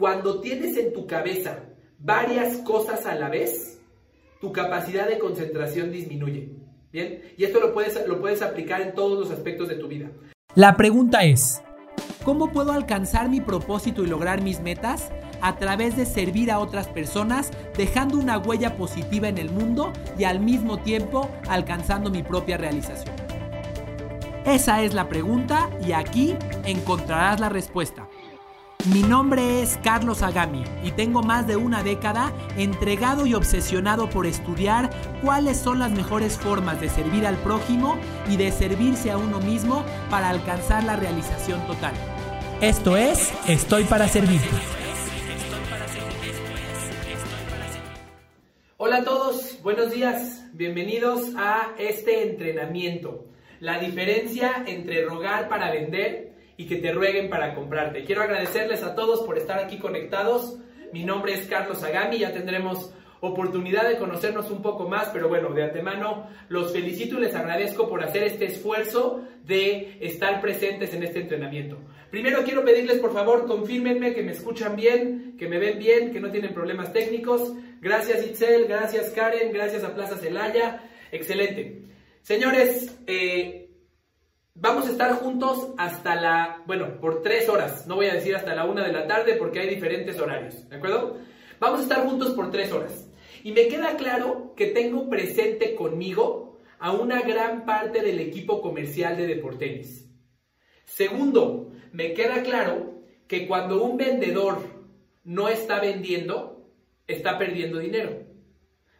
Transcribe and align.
cuando 0.00 0.40
tienes 0.40 0.78
en 0.78 0.94
tu 0.94 1.06
cabeza 1.06 1.58
varias 1.98 2.56
cosas 2.62 3.04
a 3.04 3.14
la 3.14 3.28
vez, 3.28 3.78
tu 4.40 4.50
capacidad 4.50 5.06
de 5.06 5.18
concentración 5.18 5.92
disminuye. 5.92 6.54
¿Bien? 6.90 7.20
Y 7.36 7.44
esto 7.44 7.60
lo 7.60 7.74
puedes, 7.74 8.08
lo 8.08 8.18
puedes 8.18 8.40
aplicar 8.40 8.80
en 8.80 8.94
todos 8.94 9.20
los 9.20 9.30
aspectos 9.30 9.68
de 9.68 9.74
tu 9.74 9.88
vida. 9.88 10.10
La 10.54 10.78
pregunta 10.78 11.24
es, 11.24 11.62
¿cómo 12.24 12.50
puedo 12.50 12.72
alcanzar 12.72 13.28
mi 13.28 13.42
propósito 13.42 14.02
y 14.02 14.06
lograr 14.06 14.40
mis 14.40 14.60
metas? 14.60 15.12
A 15.42 15.58
través 15.58 15.98
de 15.98 16.06
servir 16.06 16.50
a 16.50 16.60
otras 16.60 16.88
personas, 16.88 17.50
dejando 17.76 18.16
una 18.16 18.38
huella 18.38 18.76
positiva 18.76 19.28
en 19.28 19.36
el 19.36 19.50
mundo 19.50 19.92
y 20.18 20.24
al 20.24 20.40
mismo 20.40 20.78
tiempo 20.78 21.30
alcanzando 21.46 22.10
mi 22.10 22.22
propia 22.22 22.56
realización. 22.56 23.14
Esa 24.46 24.82
es 24.82 24.94
la 24.94 25.10
pregunta 25.10 25.68
y 25.86 25.92
aquí 25.92 26.34
encontrarás 26.64 27.38
la 27.38 27.50
respuesta. 27.50 28.09
Mi 28.86 29.02
nombre 29.02 29.60
es 29.60 29.78
Carlos 29.82 30.22
Agami 30.22 30.64
y 30.82 30.92
tengo 30.92 31.22
más 31.22 31.46
de 31.46 31.56
una 31.56 31.82
década 31.82 32.32
entregado 32.56 33.26
y 33.26 33.34
obsesionado 33.34 34.08
por 34.08 34.26
estudiar 34.26 34.88
cuáles 35.22 35.58
son 35.58 35.78
las 35.78 35.90
mejores 35.90 36.38
formas 36.38 36.80
de 36.80 36.88
servir 36.88 37.26
al 37.26 37.36
prójimo 37.36 37.98
y 38.30 38.38
de 38.38 38.50
servirse 38.50 39.10
a 39.10 39.18
uno 39.18 39.38
mismo 39.40 39.84
para 40.08 40.30
alcanzar 40.30 40.84
la 40.84 40.96
realización 40.96 41.60
total. 41.66 41.92
Esto 42.62 42.96
es 42.96 43.30
Estoy 43.46 43.84
para 43.84 44.08
Servirte. 44.08 44.48
Hola 48.78 48.98
a 48.98 49.04
todos, 49.04 49.58
buenos 49.62 49.90
días, 49.90 50.46
bienvenidos 50.54 51.34
a 51.36 51.72
este 51.78 52.30
entrenamiento. 52.30 53.26
La 53.60 53.78
diferencia 53.78 54.64
entre 54.66 55.04
rogar 55.04 55.50
para 55.50 55.70
vender 55.70 56.29
y 56.60 56.66
que 56.66 56.76
te 56.76 56.92
rueguen 56.92 57.30
para 57.30 57.54
comprarte. 57.54 58.04
Quiero 58.04 58.22
agradecerles 58.22 58.82
a 58.82 58.94
todos 58.94 59.22
por 59.22 59.38
estar 59.38 59.58
aquí 59.58 59.78
conectados. 59.78 60.58
Mi 60.92 61.04
nombre 61.04 61.32
es 61.32 61.46
Carlos 61.46 61.82
Agami, 61.82 62.18
ya 62.18 62.34
tendremos 62.34 62.92
oportunidad 63.20 63.88
de 63.88 63.96
conocernos 63.96 64.50
un 64.50 64.60
poco 64.60 64.86
más, 64.86 65.08
pero 65.08 65.30
bueno, 65.30 65.54
de 65.54 65.62
antemano 65.62 66.28
los 66.50 66.70
felicito 66.70 67.16
y 67.16 67.22
les 67.22 67.34
agradezco 67.34 67.88
por 67.88 68.04
hacer 68.04 68.24
este 68.24 68.44
esfuerzo 68.44 69.24
de 69.46 69.96
estar 70.02 70.42
presentes 70.42 70.92
en 70.92 71.02
este 71.02 71.20
entrenamiento. 71.20 71.78
Primero 72.10 72.44
quiero 72.44 72.62
pedirles 72.62 72.98
por 72.98 73.14
favor, 73.14 73.46
confírmenme 73.46 74.12
que 74.12 74.22
me 74.22 74.32
escuchan 74.32 74.76
bien, 74.76 75.36
que 75.38 75.48
me 75.48 75.58
ven 75.58 75.78
bien, 75.78 76.12
que 76.12 76.20
no 76.20 76.30
tienen 76.30 76.52
problemas 76.52 76.92
técnicos. 76.92 77.54
Gracias 77.80 78.26
Itzel, 78.26 78.66
gracias 78.66 79.12
Karen, 79.12 79.50
gracias 79.50 79.82
a 79.82 79.94
Plaza 79.94 80.18
Celaya. 80.18 80.82
Excelente. 81.10 81.84
Señores, 82.20 82.98
eh, 83.06 83.59
Vamos 84.54 84.86
a 84.86 84.90
estar 84.90 85.12
juntos 85.14 85.68
hasta 85.78 86.14
la, 86.16 86.62
bueno, 86.66 87.00
por 87.00 87.22
tres 87.22 87.48
horas. 87.48 87.86
No 87.86 87.96
voy 87.96 88.06
a 88.06 88.14
decir 88.14 88.34
hasta 88.34 88.54
la 88.54 88.64
una 88.64 88.84
de 88.84 88.92
la 88.92 89.06
tarde 89.06 89.34
porque 89.34 89.60
hay 89.60 89.68
diferentes 89.68 90.18
horarios, 90.18 90.68
¿de 90.68 90.76
acuerdo? 90.76 91.18
Vamos 91.58 91.80
a 91.80 91.82
estar 91.84 92.06
juntos 92.06 92.32
por 92.34 92.50
tres 92.50 92.72
horas. 92.72 93.08
Y 93.42 93.52
me 93.52 93.68
queda 93.68 93.96
claro 93.96 94.54
que 94.56 94.66
tengo 94.66 95.08
presente 95.08 95.74
conmigo 95.74 96.58
a 96.78 96.92
una 96.92 97.22
gran 97.22 97.64
parte 97.64 98.02
del 98.02 98.18
equipo 98.18 98.60
comercial 98.60 99.16
de 99.16 99.26
Deportenis. 99.26 100.10
Segundo, 100.84 101.72
me 101.92 102.12
queda 102.14 102.42
claro 102.42 103.02
que 103.28 103.46
cuando 103.46 103.82
un 103.82 103.96
vendedor 103.96 104.58
no 105.24 105.48
está 105.48 105.80
vendiendo, 105.80 106.68
está 107.06 107.38
perdiendo 107.38 107.78
dinero. 107.78 108.24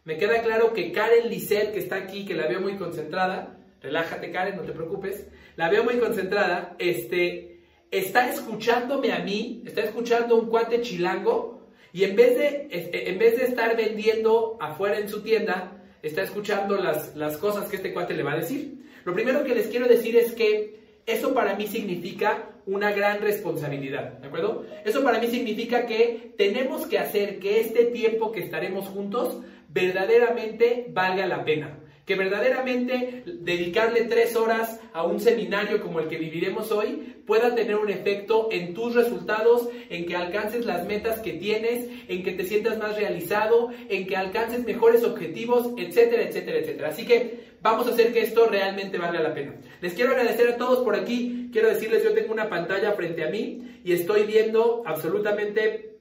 Me 0.03 0.17
queda 0.17 0.41
claro 0.41 0.73
que 0.73 0.91
Karen 0.91 1.29
Lisset, 1.29 1.73
que 1.73 1.79
está 1.79 1.97
aquí, 1.97 2.25
que 2.25 2.33
la 2.33 2.47
veo 2.47 2.61
muy 2.61 2.77
concentrada, 2.77 3.60
relájate 3.81 4.31
Karen, 4.31 4.55
no 4.55 4.63
te 4.63 4.71
preocupes, 4.71 5.27
la 5.55 5.69
veo 5.69 5.83
muy 5.83 5.97
concentrada, 5.97 6.75
este, 6.77 7.61
está 7.89 8.29
escuchándome 8.29 9.11
a 9.11 9.19
mí, 9.19 9.63
está 9.65 9.81
escuchando 9.81 10.35
un 10.35 10.49
cuate 10.49 10.81
chilango 10.81 11.67
y 11.91 12.03
en 12.03 12.15
vez 12.15 12.37
de, 12.37 12.67
en 12.71 13.19
vez 13.19 13.37
de 13.37 13.45
estar 13.45 13.75
vendiendo 13.75 14.57
afuera 14.61 14.97
en 14.97 15.09
su 15.09 15.21
tienda, 15.21 15.83
está 16.01 16.21
escuchando 16.21 16.77
las, 16.77 17.15
las 17.15 17.37
cosas 17.37 17.67
que 17.67 17.75
este 17.75 17.93
cuate 17.93 18.13
le 18.13 18.23
va 18.23 18.33
a 18.33 18.37
decir. 18.37 18.81
Lo 19.03 19.13
primero 19.13 19.43
que 19.43 19.55
les 19.55 19.67
quiero 19.67 19.87
decir 19.87 20.15
es 20.15 20.31
que 20.33 20.79
eso 21.05 21.33
para 21.33 21.55
mí 21.55 21.67
significa 21.67 22.49
una 22.67 22.91
gran 22.91 23.19
responsabilidad, 23.19 24.19
¿de 24.19 24.27
acuerdo? 24.27 24.65
Eso 24.85 25.03
para 25.03 25.19
mí 25.19 25.27
significa 25.27 25.85
que 25.87 26.33
tenemos 26.37 26.85
que 26.85 26.99
hacer 26.99 27.39
que 27.39 27.59
este 27.59 27.85
tiempo 27.85 28.31
que 28.31 28.41
estaremos 28.41 28.87
juntos 28.87 29.39
verdaderamente 29.67 30.85
valga 30.93 31.25
la 31.25 31.43
pena 31.43 31.80
que 32.05 32.15
verdaderamente 32.15 33.23
dedicarle 33.25 34.01
tres 34.03 34.35
horas 34.35 34.79
a 34.93 35.03
un 35.03 35.19
seminario 35.19 35.81
como 35.81 35.99
el 35.99 36.07
que 36.07 36.17
viviremos 36.17 36.71
hoy 36.71 37.21
pueda 37.25 37.55
tener 37.55 37.75
un 37.75 37.89
efecto 37.89 38.49
en 38.51 38.73
tus 38.73 38.95
resultados, 38.95 39.69
en 39.89 40.05
que 40.05 40.15
alcances 40.15 40.65
las 40.65 40.85
metas 40.85 41.19
que 41.19 41.33
tienes, 41.33 41.87
en 42.07 42.23
que 42.23 42.31
te 42.31 42.43
sientas 42.43 42.77
más 42.77 42.95
realizado, 42.95 43.69
en 43.89 44.07
que 44.07 44.15
alcances 44.15 44.65
mejores 44.65 45.03
objetivos, 45.03 45.69
etcétera, 45.77 46.23
etcétera, 46.23 46.57
etcétera. 46.57 46.89
Así 46.89 47.05
que 47.05 47.51
vamos 47.61 47.87
a 47.87 47.91
hacer 47.91 48.11
que 48.11 48.21
esto 48.21 48.47
realmente 48.47 48.97
valga 48.97 49.21
la 49.21 49.33
pena. 49.33 49.55
Les 49.81 49.93
quiero 49.93 50.11
agradecer 50.11 50.49
a 50.49 50.57
todos 50.57 50.83
por 50.83 50.95
aquí. 50.95 51.49
Quiero 51.51 51.69
decirles, 51.69 52.03
yo 52.03 52.13
tengo 52.13 52.33
una 52.33 52.49
pantalla 52.49 52.93
frente 52.93 53.23
a 53.23 53.29
mí 53.29 53.79
y 53.83 53.93
estoy 53.93 54.23
viendo 54.23 54.83
absolutamente 54.85 55.99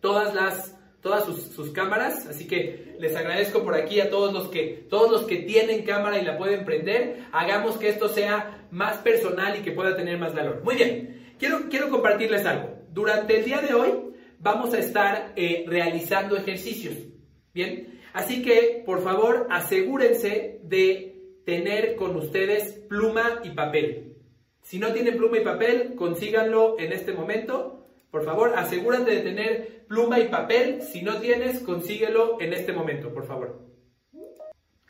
todas 0.00 0.34
las 0.34 0.79
todas 1.00 1.24
sus, 1.24 1.70
cámaras, 1.70 2.26
así 2.26 2.46
que 2.46 2.96
les 2.98 3.16
agradezco 3.16 3.62
por 3.62 3.74
aquí 3.74 4.00
a 4.00 4.10
todos 4.10 4.32
los 4.32 4.48
que 4.48 4.86
todos 4.88 5.10
los 5.10 5.22
que 5.22 5.36
tienen 5.36 5.84
cámara 5.84 6.18
y 6.18 6.24
la 6.24 6.36
pueden 6.36 6.64
prender, 6.64 7.26
hagamos 7.32 7.78
que 7.78 7.88
esto 7.88 8.08
sea 8.08 8.66
más 8.70 8.98
personal 8.98 9.58
y 9.58 9.62
que 9.62 9.72
pueda 9.72 9.96
tener 9.96 10.18
más 10.18 10.34
valor. 10.34 10.62
Muy 10.62 10.76
bien, 10.76 11.34
quiero, 11.38 11.68
quiero 11.70 11.88
compartirles 11.88 12.44
algo. 12.44 12.78
Durante 12.92 13.38
el 13.38 13.44
día 13.44 13.60
de 13.60 13.74
hoy 13.74 13.92
vamos 14.38 14.74
a 14.74 14.78
estar 14.78 15.32
eh, 15.36 15.64
realizando 15.66 16.36
ejercicios, 16.36 16.96
¿bien? 17.54 18.00
Así 18.12 18.42
que, 18.42 18.82
por 18.84 19.02
favor, 19.02 19.46
asegúrense 19.50 20.60
de 20.64 21.40
tener 21.46 21.96
con 21.96 22.16
ustedes 22.16 22.72
pluma 22.88 23.40
y 23.44 23.50
papel. 23.50 24.16
Si 24.62 24.78
no 24.78 24.92
tienen 24.92 25.16
pluma 25.16 25.38
y 25.38 25.44
papel, 25.44 25.94
consíganlo 25.94 26.76
en 26.78 26.92
este 26.92 27.12
momento 27.12 27.80
por 28.10 28.24
favor, 28.24 28.54
asegúrate 28.56 29.10
de 29.10 29.20
tener 29.20 29.79
pluma 29.90 30.20
y 30.20 30.28
papel. 30.28 30.82
Si 30.82 31.02
no 31.02 31.16
tienes, 31.16 31.58
consíguelo 31.60 32.40
en 32.40 32.52
este 32.52 32.72
momento, 32.72 33.12
por 33.12 33.26
favor. 33.26 33.66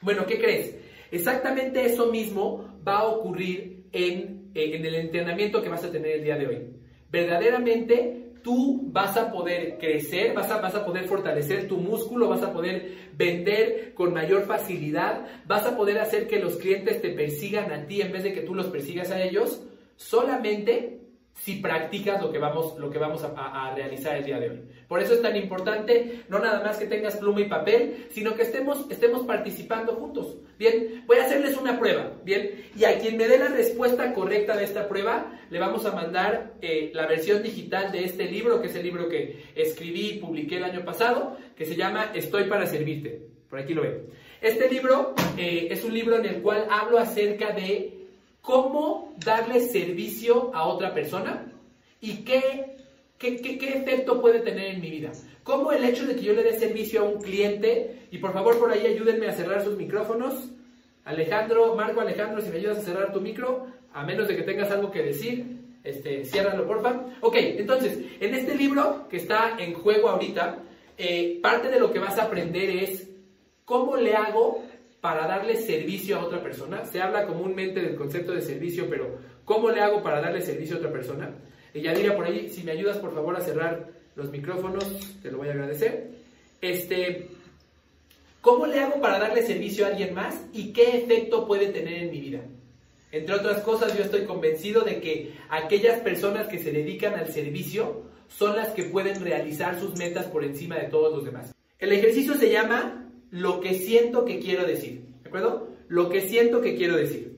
Bueno, 0.03 0.27
¿qué 0.27 0.39
crees? 0.39 0.77
Exactamente 1.11 1.87
eso 1.87 2.09
mismo 2.09 2.79
va 2.87 2.99
a 2.99 3.07
ocurrir 3.07 3.87
en, 3.93 4.51
eh, 4.55 4.77
el 4.77 4.95
entrenamiento 4.95 5.63
que 5.63 5.71
vas 5.71 5.85
a 5.85 5.91
tener 5.91 6.17
el 6.17 6.25
día 6.25 6.37
de 6.37 6.47
hoy. 6.47 6.77
Verdaderamente 7.11 8.35
tú 8.43 8.91
vas 8.93 9.17
a 9.17 9.33
poder 9.33 9.79
crecer, 9.79 10.35
vas 10.35 10.51
a, 10.51 10.61
vas 10.61 10.75
a 10.75 10.85
poder 10.85 11.05
fortalecer 11.05 11.67
tu 11.67 11.79
músculo, 11.79 12.29
vas 12.29 12.43
a 12.43 12.53
poder 12.53 13.11
vender 13.17 13.95
con 13.95 14.13
mayor 14.13 14.43
facilidad, 14.45 15.27
vas 15.47 15.65
a 15.65 15.79
poder 15.79 15.99
hacer 15.99 16.27
que 16.27 16.41
los 16.41 16.57
clientes 16.57 17.01
te 17.01 17.11
persigan 17.11 17.73
a 17.73 17.87
ti 17.87 18.03
en 18.03 18.13
vez 18.13 18.23
de 18.23 18.35
que 18.35 18.43
tú 18.43 18.55
los 18.55 18.67
persigas 18.67 19.11
a 19.11 19.23
ellos, 19.23 19.63
solamente 19.97 21.00
si 21.35 21.57
practicas 21.57 22.21
lo 22.21 22.31
que 22.31 22.39
vamos, 22.39 22.79
lo 22.79 22.91
que 22.91 22.99
vamos 22.99 23.25
a, 23.25 23.75
realizar 23.75 24.17
el 24.17 24.25
día 24.25 24.39
de 24.39 24.51
hoy. 24.51 24.61
Por 24.89 25.01
eso 25.01 25.15
es 25.15 25.23
tan 25.23 25.37
importante, 25.37 26.25
no 26.29 26.39
nada 26.39 26.63
más 26.63 26.77
que 26.77 26.87
tengas 26.87 27.17
pluma 27.17 27.41
y 27.41 27.49
papel, 27.49 28.09
sino 28.11 28.35
que 28.35 28.43
estemos, 28.43 28.91
estemos 28.91 29.25
participando 29.27 29.95
juntos. 29.95 30.37
Bien, 30.59 31.05
voy 31.07 31.19
a 31.19 31.25
hacerles 31.25 31.57
una 31.57 31.79
prueba, 31.79 32.13
bien, 32.25 32.67
y 32.77 32.85
a 32.85 32.99
quien 32.99 33.17
me 33.17 33.27
dé 33.27 33.39
la 33.39 33.49
respuesta 33.49 34.13
correcta 34.13 34.57
de 34.57 34.65
esta 34.65 34.87
prueba, 34.87 35.33
le 35.49 35.59
vamos 35.59 35.87
a 35.87 35.93
mandar 35.93 36.55
eh, 36.61 36.91
la 36.95 37.07
versión 37.07 37.43
digital 37.43 37.91
de 37.91 38.05
este 38.05 38.27
libro, 38.27 38.61
que 38.61 38.69
es 38.69 38.75
el 38.75 38.83
libro 38.83 39.09
que 39.09 39.45
escribí 39.55 40.11
y 40.11 40.19
publiqué 40.19 40.59
el 40.59 40.65
año 40.65 40.85
pasado, 40.85 41.39
que 41.57 41.65
se 41.65 41.77
llama 41.77 42.11
Estoy 42.15 42.45
para 42.45 42.67
servirte. 42.67 43.31
Por 43.49 43.59
aquí 43.59 43.75
lo 43.75 43.83
ven. 43.83 44.07
Este 44.41 44.71
libro 44.71 45.15
eh, 45.37 45.69
es 45.71 45.85
un 45.85 45.93
libro 45.93 46.17
en 46.17 46.27
el 46.27 46.41
cual 46.41 46.67
hablo 46.71 46.99
acerca 46.99 47.53
de 47.53 48.00
cómo 48.41 49.15
darle 49.25 49.61
servicio 49.61 50.51
a 50.55 50.67
otra 50.67 50.95
persona 50.95 51.47
y 52.01 52.25
qué, 52.25 52.77
qué, 53.19 53.35
efecto 53.35 54.21
puede 54.21 54.41
tener 54.41 54.75
en 54.75 54.81
mi 54.81 54.91
vida. 54.91 55.13
Cómo 55.43 55.73
el 55.73 55.85
hecho 55.85 56.07
de 56.07 56.17
que 56.17 56.23
yo 56.23 56.33
le 56.33 56.43
dé 56.43 56.59
servicio 56.59 57.01
a 57.01 57.05
un 57.05 57.21
cliente, 57.21 58.07
y 58.11 58.19
por 58.19 58.33
favor 58.33 58.59
por 58.59 58.71
ahí 58.71 58.87
ayúdenme 58.87 59.27
a 59.27 59.33
cerrar 59.33 59.63
sus 59.63 59.77
micrófonos. 59.77 60.51
Alejandro, 61.05 61.75
Marco 61.75 62.01
Alejandro, 62.01 62.41
si 62.41 62.51
me 62.51 62.57
ayudas 62.57 62.79
a 62.79 62.83
cerrar 62.83 63.13
tu 63.13 63.21
micro, 63.21 63.67
a 63.93 64.05
menos 64.05 64.29
de 64.29 64.37
que 64.37 64.43
tengas 64.43 64.71
algo 64.71 64.91
que 64.91 65.03
decir, 65.03 65.61
este, 65.83 66.25
ciérralo 66.25 66.67
porfa. 66.67 67.07
Ok, 67.21 67.37
entonces, 67.37 67.99
en 68.21 68.35
este 68.35 68.55
libro 68.55 69.09
que 69.09 69.17
está 69.17 69.57
en 69.59 69.75
juego 69.75 70.09
ahorita, 70.09 70.59
eh, 70.99 71.39
parte 71.43 71.69
de 71.69 71.81
lo 71.81 71.93
que 71.93 71.99
vas 71.99 72.19
a 72.19 72.25
aprender 72.25 72.69
es 72.71 73.09
cómo 73.65 73.97
le 73.97 74.15
hago 74.15 74.63
para 75.01 75.27
darle 75.27 75.57
servicio 75.57 76.19
a 76.19 76.25
otra 76.25 76.43
persona. 76.43 76.85
Se 76.85 77.01
habla 77.01 77.27
comúnmente 77.27 77.81
del 77.81 77.97
concepto 77.97 78.33
de 78.33 78.43
servicio, 78.43 78.87
pero 78.89 79.19
¿cómo 79.45 79.71
le 79.71 79.81
hago 79.81 80.03
para 80.03 80.21
darle 80.21 80.43
servicio 80.43 80.77
a 80.77 80.79
otra 80.79 80.93
persona? 80.93 81.35
Y 81.73 81.83
ya 81.83 81.95
diría 81.95 82.17
por 82.17 82.27
ahí, 82.27 82.51
si 82.51 82.63
me 82.63 82.73
ayudas 82.73 82.99
por 82.99 83.15
favor 83.15 83.37
a 83.37 83.41
cerrar 83.41 83.89
los 84.17 84.31
micrófonos, 84.31 84.85
te 85.23 85.31
lo 85.31 85.39
voy 85.39 85.49
a 85.49 85.53
agradecer. 85.53 86.11
Este, 86.61 87.29
¿Cómo 88.41 88.67
le 88.67 88.81
hago 88.81 89.01
para 89.01 89.19
darle 89.19 89.43
servicio 89.43 89.85
a 89.85 89.89
alguien 89.89 90.15
más 90.15 90.35
y 90.53 90.73
qué 90.73 90.97
efecto 90.97 91.47
puede 91.47 91.67
tener 91.69 92.05
en 92.05 92.11
mi 92.11 92.21
vida? 92.21 92.41
Entre 93.13 93.35
otras 93.35 93.61
cosas, 93.63 93.97
yo 93.97 94.05
estoy 94.05 94.25
convencido 94.25 94.83
de 94.83 95.01
que 95.01 95.35
aquellas 95.51 96.01
personas 96.01 96.47
que 96.47 96.59
se 96.59 96.73
dedican 96.73 97.15
al 97.15 97.31
servicio 97.31 98.05
son 98.29 98.57
las 98.57 98.69
que 98.69 98.85
pueden 98.85 99.23
realizar 99.23 99.79
sus 99.79 99.97
metas 99.99 100.27
por 100.27 100.45
encima 100.45 100.77
de 100.77 100.89
todos 100.89 101.15
los 101.15 101.25
demás. 101.25 101.53
El 101.79 101.93
ejercicio 101.93 102.35
se 102.35 102.51
llama 102.51 103.10
lo 103.31 103.61
que 103.61 103.75
siento 103.75 104.25
que 104.25 104.41
quiero 104.41 104.67
decir. 104.67 105.03
¿De 105.23 105.29
acuerdo? 105.29 105.69
Lo 105.89 106.09
que 106.09 106.23
siento 106.23 106.61
que 106.61 106.77
quiero 106.77 106.97
decir. 106.97 107.37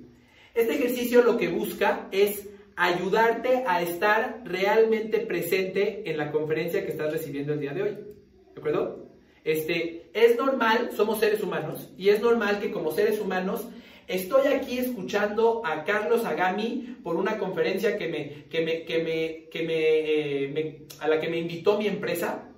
Este 0.55 0.75
ejercicio 0.75 1.23
lo 1.23 1.37
que 1.37 1.49
busca 1.49 2.09
es 2.13 2.49
ayudarte 2.77 3.65
a 3.67 3.83
estar 3.83 4.43
realmente 4.45 5.19
presente 5.21 6.11
en 6.11 6.17
la 6.17 6.31
conferencia 6.31 6.85
que 6.85 6.93
estás 6.93 7.13
recibiendo 7.13 7.55
el 7.55 7.61
día 7.61 7.73
de 7.73 7.83
hoy. 7.83 7.91
¿De 7.91 8.59
acuerdo? 8.61 9.09
Este, 9.45 10.11
es 10.13 10.37
normal, 10.37 10.91
somos 10.95 11.19
seres 11.19 11.43
humanos, 11.43 11.91
y 11.99 12.11
es 12.11 12.21
normal 12.21 12.61
que 12.61 12.71
como 12.71 12.93
seres 12.93 13.21
humanos 13.21 13.67
estoy 14.07 14.47
aquí 14.49 14.79
escuchando 14.79 15.63
a 15.65 15.85
Carlos 15.85 16.25
Agami 16.25 16.99
por 17.03 17.17
una 17.17 17.39
conferencia 17.39 17.97
que 17.97 18.09
me, 18.09 18.45
que 18.49 18.61
me, 18.61 18.85
que 18.85 18.99
me, 19.03 19.49
que 19.51 19.63
me, 19.67 19.75
eh, 19.79 20.87
a 21.01 21.09
la 21.09 21.19
que 21.19 21.29
me 21.29 21.39
invitó 21.39 21.79
mi 21.79 21.87
empresa, 21.89 22.49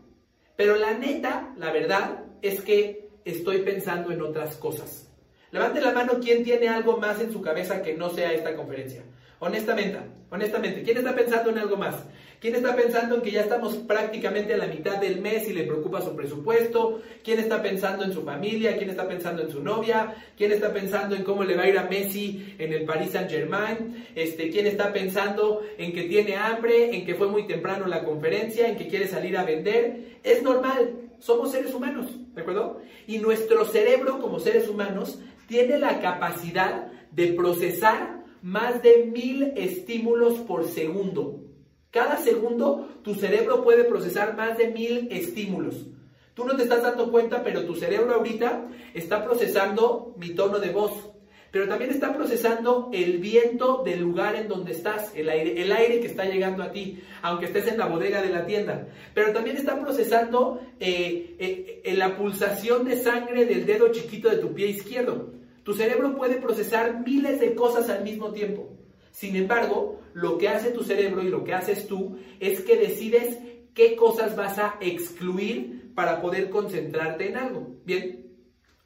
pero 0.56 0.76
la 0.76 0.94
neta, 0.98 1.54
la 1.56 1.72
verdad, 1.72 2.24
es 2.42 2.60
que 2.60 3.03
estoy 3.24 3.58
pensando 3.62 4.10
en 4.10 4.22
otras 4.22 4.56
cosas. 4.56 5.08
Levante 5.50 5.80
la 5.80 5.92
mano 5.92 6.18
quien 6.20 6.42
tiene 6.42 6.68
algo 6.68 6.96
más 6.96 7.20
en 7.20 7.32
su 7.32 7.40
cabeza 7.40 7.82
que 7.82 7.94
no 7.94 8.10
sea 8.10 8.32
esta 8.32 8.56
conferencia. 8.56 9.02
Honestamente, 9.38 9.98
honestamente, 10.30 10.82
¿quién 10.82 10.98
está 10.98 11.14
pensando 11.14 11.50
en 11.50 11.58
algo 11.58 11.76
más? 11.76 11.96
¿Quién 12.40 12.56
está 12.56 12.76
pensando 12.76 13.14
en 13.14 13.22
que 13.22 13.30
ya 13.30 13.40
estamos 13.40 13.74
prácticamente 13.76 14.52
a 14.52 14.58
la 14.58 14.66
mitad 14.66 14.98
del 14.98 15.20
mes 15.20 15.48
y 15.48 15.54
le 15.54 15.64
preocupa 15.64 16.02
su 16.02 16.14
presupuesto? 16.14 17.00
¿Quién 17.22 17.38
está 17.38 17.62
pensando 17.62 18.04
en 18.04 18.12
su 18.12 18.22
familia? 18.22 18.76
¿Quién 18.76 18.90
está 18.90 19.08
pensando 19.08 19.42
en 19.42 19.50
su 19.50 19.62
novia? 19.62 20.14
¿Quién 20.36 20.52
está 20.52 20.70
pensando 20.70 21.14
en 21.14 21.24
cómo 21.24 21.42
le 21.42 21.56
va 21.56 21.62
a 21.62 21.68
ir 21.68 21.78
a 21.78 21.84
Messi 21.84 22.54
en 22.58 22.72
el 22.74 22.84
Paris 22.84 23.12
Saint 23.12 23.30
Germain? 23.30 24.06
Este, 24.14 24.50
¿Quién 24.50 24.66
está 24.66 24.92
pensando 24.92 25.62
en 25.78 25.94
que 25.94 26.02
tiene 26.02 26.36
hambre, 26.36 26.94
en 26.94 27.06
que 27.06 27.14
fue 27.14 27.28
muy 27.28 27.46
temprano 27.46 27.86
la 27.86 28.04
conferencia, 28.04 28.68
en 28.68 28.76
que 28.76 28.88
quiere 28.88 29.08
salir 29.08 29.38
a 29.38 29.44
vender? 29.44 30.18
Es 30.22 30.42
normal, 30.42 31.03
somos 31.24 31.52
seres 31.52 31.72
humanos, 31.72 32.06
¿de 32.34 32.42
acuerdo? 32.42 32.82
Y 33.06 33.16
nuestro 33.16 33.64
cerebro 33.64 34.20
como 34.20 34.38
seres 34.40 34.68
humanos 34.68 35.20
tiene 35.48 35.78
la 35.78 36.02
capacidad 36.02 36.92
de 37.12 37.28
procesar 37.28 38.22
más 38.42 38.82
de 38.82 39.06
mil 39.06 39.54
estímulos 39.56 40.34
por 40.40 40.68
segundo. 40.68 41.40
Cada 41.90 42.18
segundo 42.18 43.00
tu 43.02 43.14
cerebro 43.14 43.64
puede 43.64 43.84
procesar 43.84 44.36
más 44.36 44.58
de 44.58 44.68
mil 44.68 45.08
estímulos. 45.10 45.86
Tú 46.34 46.44
no 46.44 46.56
te 46.56 46.64
estás 46.64 46.82
dando 46.82 47.10
cuenta, 47.10 47.42
pero 47.42 47.64
tu 47.64 47.74
cerebro 47.74 48.16
ahorita 48.16 48.68
está 48.92 49.24
procesando 49.24 50.14
mi 50.18 50.34
tono 50.34 50.58
de 50.58 50.72
voz, 50.72 50.92
pero 51.54 51.68
también 51.68 51.92
está 51.92 52.12
procesando 52.12 52.90
el 52.92 53.18
viento 53.18 53.84
del 53.84 54.00
lugar 54.00 54.34
en 54.34 54.48
donde 54.48 54.72
estás, 54.72 55.12
el 55.14 55.28
aire, 55.28 55.62
el 55.62 55.70
aire 55.70 56.00
que 56.00 56.08
está 56.08 56.24
llegando 56.24 56.64
a 56.64 56.72
ti, 56.72 57.00
aunque 57.22 57.46
estés 57.46 57.68
en 57.68 57.78
la 57.78 57.86
bodega 57.86 58.20
de 58.20 58.30
la 58.30 58.44
tienda. 58.44 58.88
Pero 59.14 59.32
también 59.32 59.56
está 59.56 59.80
procesando 59.80 60.60
eh, 60.80 61.36
eh, 61.84 61.94
la 61.94 62.16
pulsación 62.16 62.84
de 62.84 63.00
sangre 63.00 63.44
del 63.44 63.66
dedo 63.66 63.92
chiquito 63.92 64.28
de 64.30 64.38
tu 64.38 64.52
pie 64.52 64.66
izquierdo. 64.66 65.32
Tu 65.62 65.74
cerebro 65.74 66.16
puede 66.16 66.40
procesar 66.40 67.06
miles 67.06 67.38
de 67.38 67.54
cosas 67.54 67.88
al 67.88 68.02
mismo 68.02 68.32
tiempo. 68.32 68.76
Sin 69.12 69.36
embargo, 69.36 70.00
lo 70.12 70.38
que 70.38 70.48
hace 70.48 70.72
tu 70.72 70.82
cerebro 70.82 71.22
y 71.22 71.28
lo 71.28 71.44
que 71.44 71.54
haces 71.54 71.86
tú 71.86 72.18
es 72.40 72.62
que 72.62 72.76
decides 72.76 73.38
qué 73.74 73.94
cosas 73.94 74.34
vas 74.34 74.58
a 74.58 74.74
excluir 74.80 75.92
para 75.94 76.20
poder 76.20 76.50
concentrarte 76.50 77.28
en 77.28 77.36
algo. 77.36 77.76
Bien, 77.84 78.26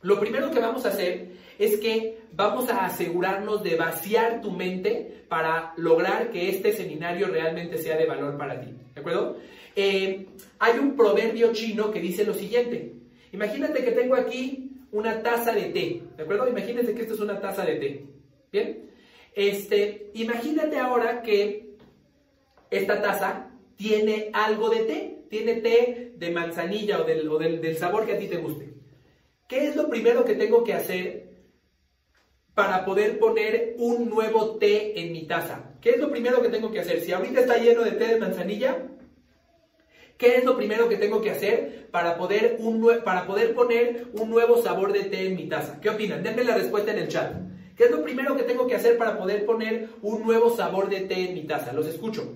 lo 0.03 0.21
primero 0.21 0.51
que 0.51 0.61
vamos 0.61 0.85
a 0.85 0.91
hacer 0.91 1.31
es 1.59 1.79
que 1.81 2.18
vamos 2.39 2.71
a 2.71 2.87
asegurarnos 2.87 3.65
de 3.65 3.75
vaciar 3.75 4.41
tu 4.41 4.53
mente 4.53 5.25
para 5.29 5.75
lograr 5.77 6.31
que 6.31 6.49
este 6.49 6.73
seminario 6.73 7.27
realmente 7.27 7.79
sea 7.79 7.97
de 7.97 8.07
valor 8.07 8.39
para 8.39 8.61
ti. 8.61 8.69
¿De 8.95 9.01
acuerdo? 9.01 9.39
Eh, 9.75 10.25
hay 10.61 10.79
un 10.79 10.97
proverbio 10.97 11.53
chino 11.53 11.91
que 11.91 12.01
dice 12.01 12.23
lo 12.25 12.35
siguiente. 12.35 12.93
Imagínate 13.33 13.85
que 13.85 13.91
tengo 13.91 14.15
aquí 14.15 14.71
una 14.93 15.21
taza 15.21 15.53
de 15.53 15.63
té, 15.63 16.03
¿de 16.17 16.23
acuerdo? 16.23 16.49
Imagínense 16.49 16.95
que 16.95 17.03
esto 17.03 17.15
es 17.15 17.21
una 17.21 17.41
taza 17.41 17.65
de 17.65 17.75
té, 17.75 18.07
¿bien? 18.53 18.89
Este, 19.35 20.11
imagínate 20.15 20.79
ahora 20.79 21.23
que 21.23 21.75
esta 22.71 23.03
taza 23.03 23.51
tiene 23.75 24.31
algo 24.33 24.71
de 24.71 24.85
té, 24.85 25.19
tiene 25.29 25.55
té 25.55 26.13
de 26.17 26.31
manzanilla 26.31 27.01
o, 27.01 27.05
del, 27.05 27.61
del 27.61 27.77
sabor 27.77 28.07
que 28.07 28.13
a 28.13 28.19
ti 28.19 28.29
te 28.29 28.37
guste. 28.37 28.75
¿Qué 29.49 29.67
es 29.67 29.75
lo 29.75 29.91
primero 29.91 30.25
que 30.25 30.35
tengo 30.35 30.63
que 30.63 30.75
hacer 30.75 31.28
para 32.59 32.85
poder 32.85 33.21
poner 33.21 33.77
un 33.79 34.11
nuevo 34.11 34.57
té 34.57 35.01
en 35.01 35.13
mi 35.13 35.29
taza? 35.29 35.77
¿Qué 35.81 35.91
es 35.91 35.99
lo 35.99 36.11
primero 36.11 36.43
que 36.43 36.49
tengo 36.49 36.73
que 36.73 36.81
hacer? 36.81 37.01
Si 37.01 37.13
ahorita 37.13 37.43
está 37.43 37.57
lleno 37.57 37.85
de 37.85 37.93
té 37.93 38.09
de 38.09 38.19
manzanilla, 38.19 38.85
¿Qué 40.17 40.39
es 40.39 40.45
lo 40.45 40.57
primero 40.57 40.89
que 40.89 40.97
tengo 40.97 41.21
que 41.21 41.31
hacer 41.31 41.87
para 41.93 42.19
poder, 42.19 42.57
un, 42.59 42.85
para 43.05 43.25
poder 43.25 43.55
poner 43.55 44.09
un 44.15 44.29
nuevo 44.29 44.61
sabor 44.61 44.93
de 44.93 45.05
té 45.05 45.29
en 45.29 45.37
mi 45.37 45.49
taza? 45.49 45.79
¿Qué 45.81 45.91
opinan? 45.91 46.25
Denme 46.25 46.43
la 46.43 46.57
respuesta 46.57 46.91
en 46.91 46.99
el 46.99 47.07
chat. 47.07 47.37
¿Qué 47.77 47.85
es 47.85 47.93
lo 47.93 48.03
primero 48.03 48.37
que 48.37 48.43
tengo 48.43 48.67
que 48.67 48.75
hacer 48.75 48.99
para 48.99 49.17
poder 49.17 49.47
poner 49.47 49.91
un 50.03 50.25
nuevo 50.25 50.51
sabor 50.57 50.89
de 50.89 51.03
té 51.03 51.29
en 51.29 51.35
mi 51.35 51.45
taza? 51.45 51.73
Los 51.73 51.87
escucho. 51.87 52.35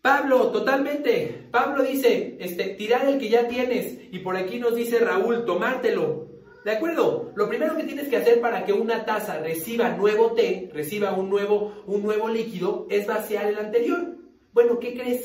Pablo, 0.00 0.50
totalmente. 0.50 1.48
Pablo 1.50 1.82
dice, 1.82 2.38
este, 2.40 2.70
tirar 2.70 3.06
el 3.06 3.18
que 3.18 3.28
ya 3.28 3.46
tienes. 3.46 3.98
Y 4.10 4.20
por 4.20 4.38
aquí 4.38 4.58
nos 4.58 4.74
dice 4.74 4.98
Raúl, 5.00 5.44
tomártelo. 5.44 6.29
¿De 6.64 6.72
acuerdo? 6.72 7.32
Lo 7.34 7.48
primero 7.48 7.76
que 7.76 7.84
tienes 7.84 8.08
que 8.08 8.18
hacer 8.18 8.40
para 8.40 8.64
que 8.64 8.72
una 8.72 9.06
taza 9.06 9.38
reciba 9.38 9.96
nuevo 9.96 10.32
té, 10.32 10.70
reciba 10.74 11.12
un 11.12 11.30
nuevo, 11.30 11.82
un 11.86 12.02
nuevo 12.02 12.28
líquido, 12.28 12.86
es 12.90 13.06
vaciar 13.06 13.46
el 13.46 13.58
anterior. 13.58 14.18
Bueno, 14.52 14.78
¿qué 14.78 14.94
crees? 14.94 15.22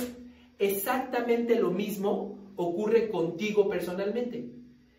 Exactamente 0.60 1.56
lo 1.60 1.72
mismo 1.72 2.54
ocurre 2.56 3.10
contigo 3.10 3.68
personalmente. 3.68 4.50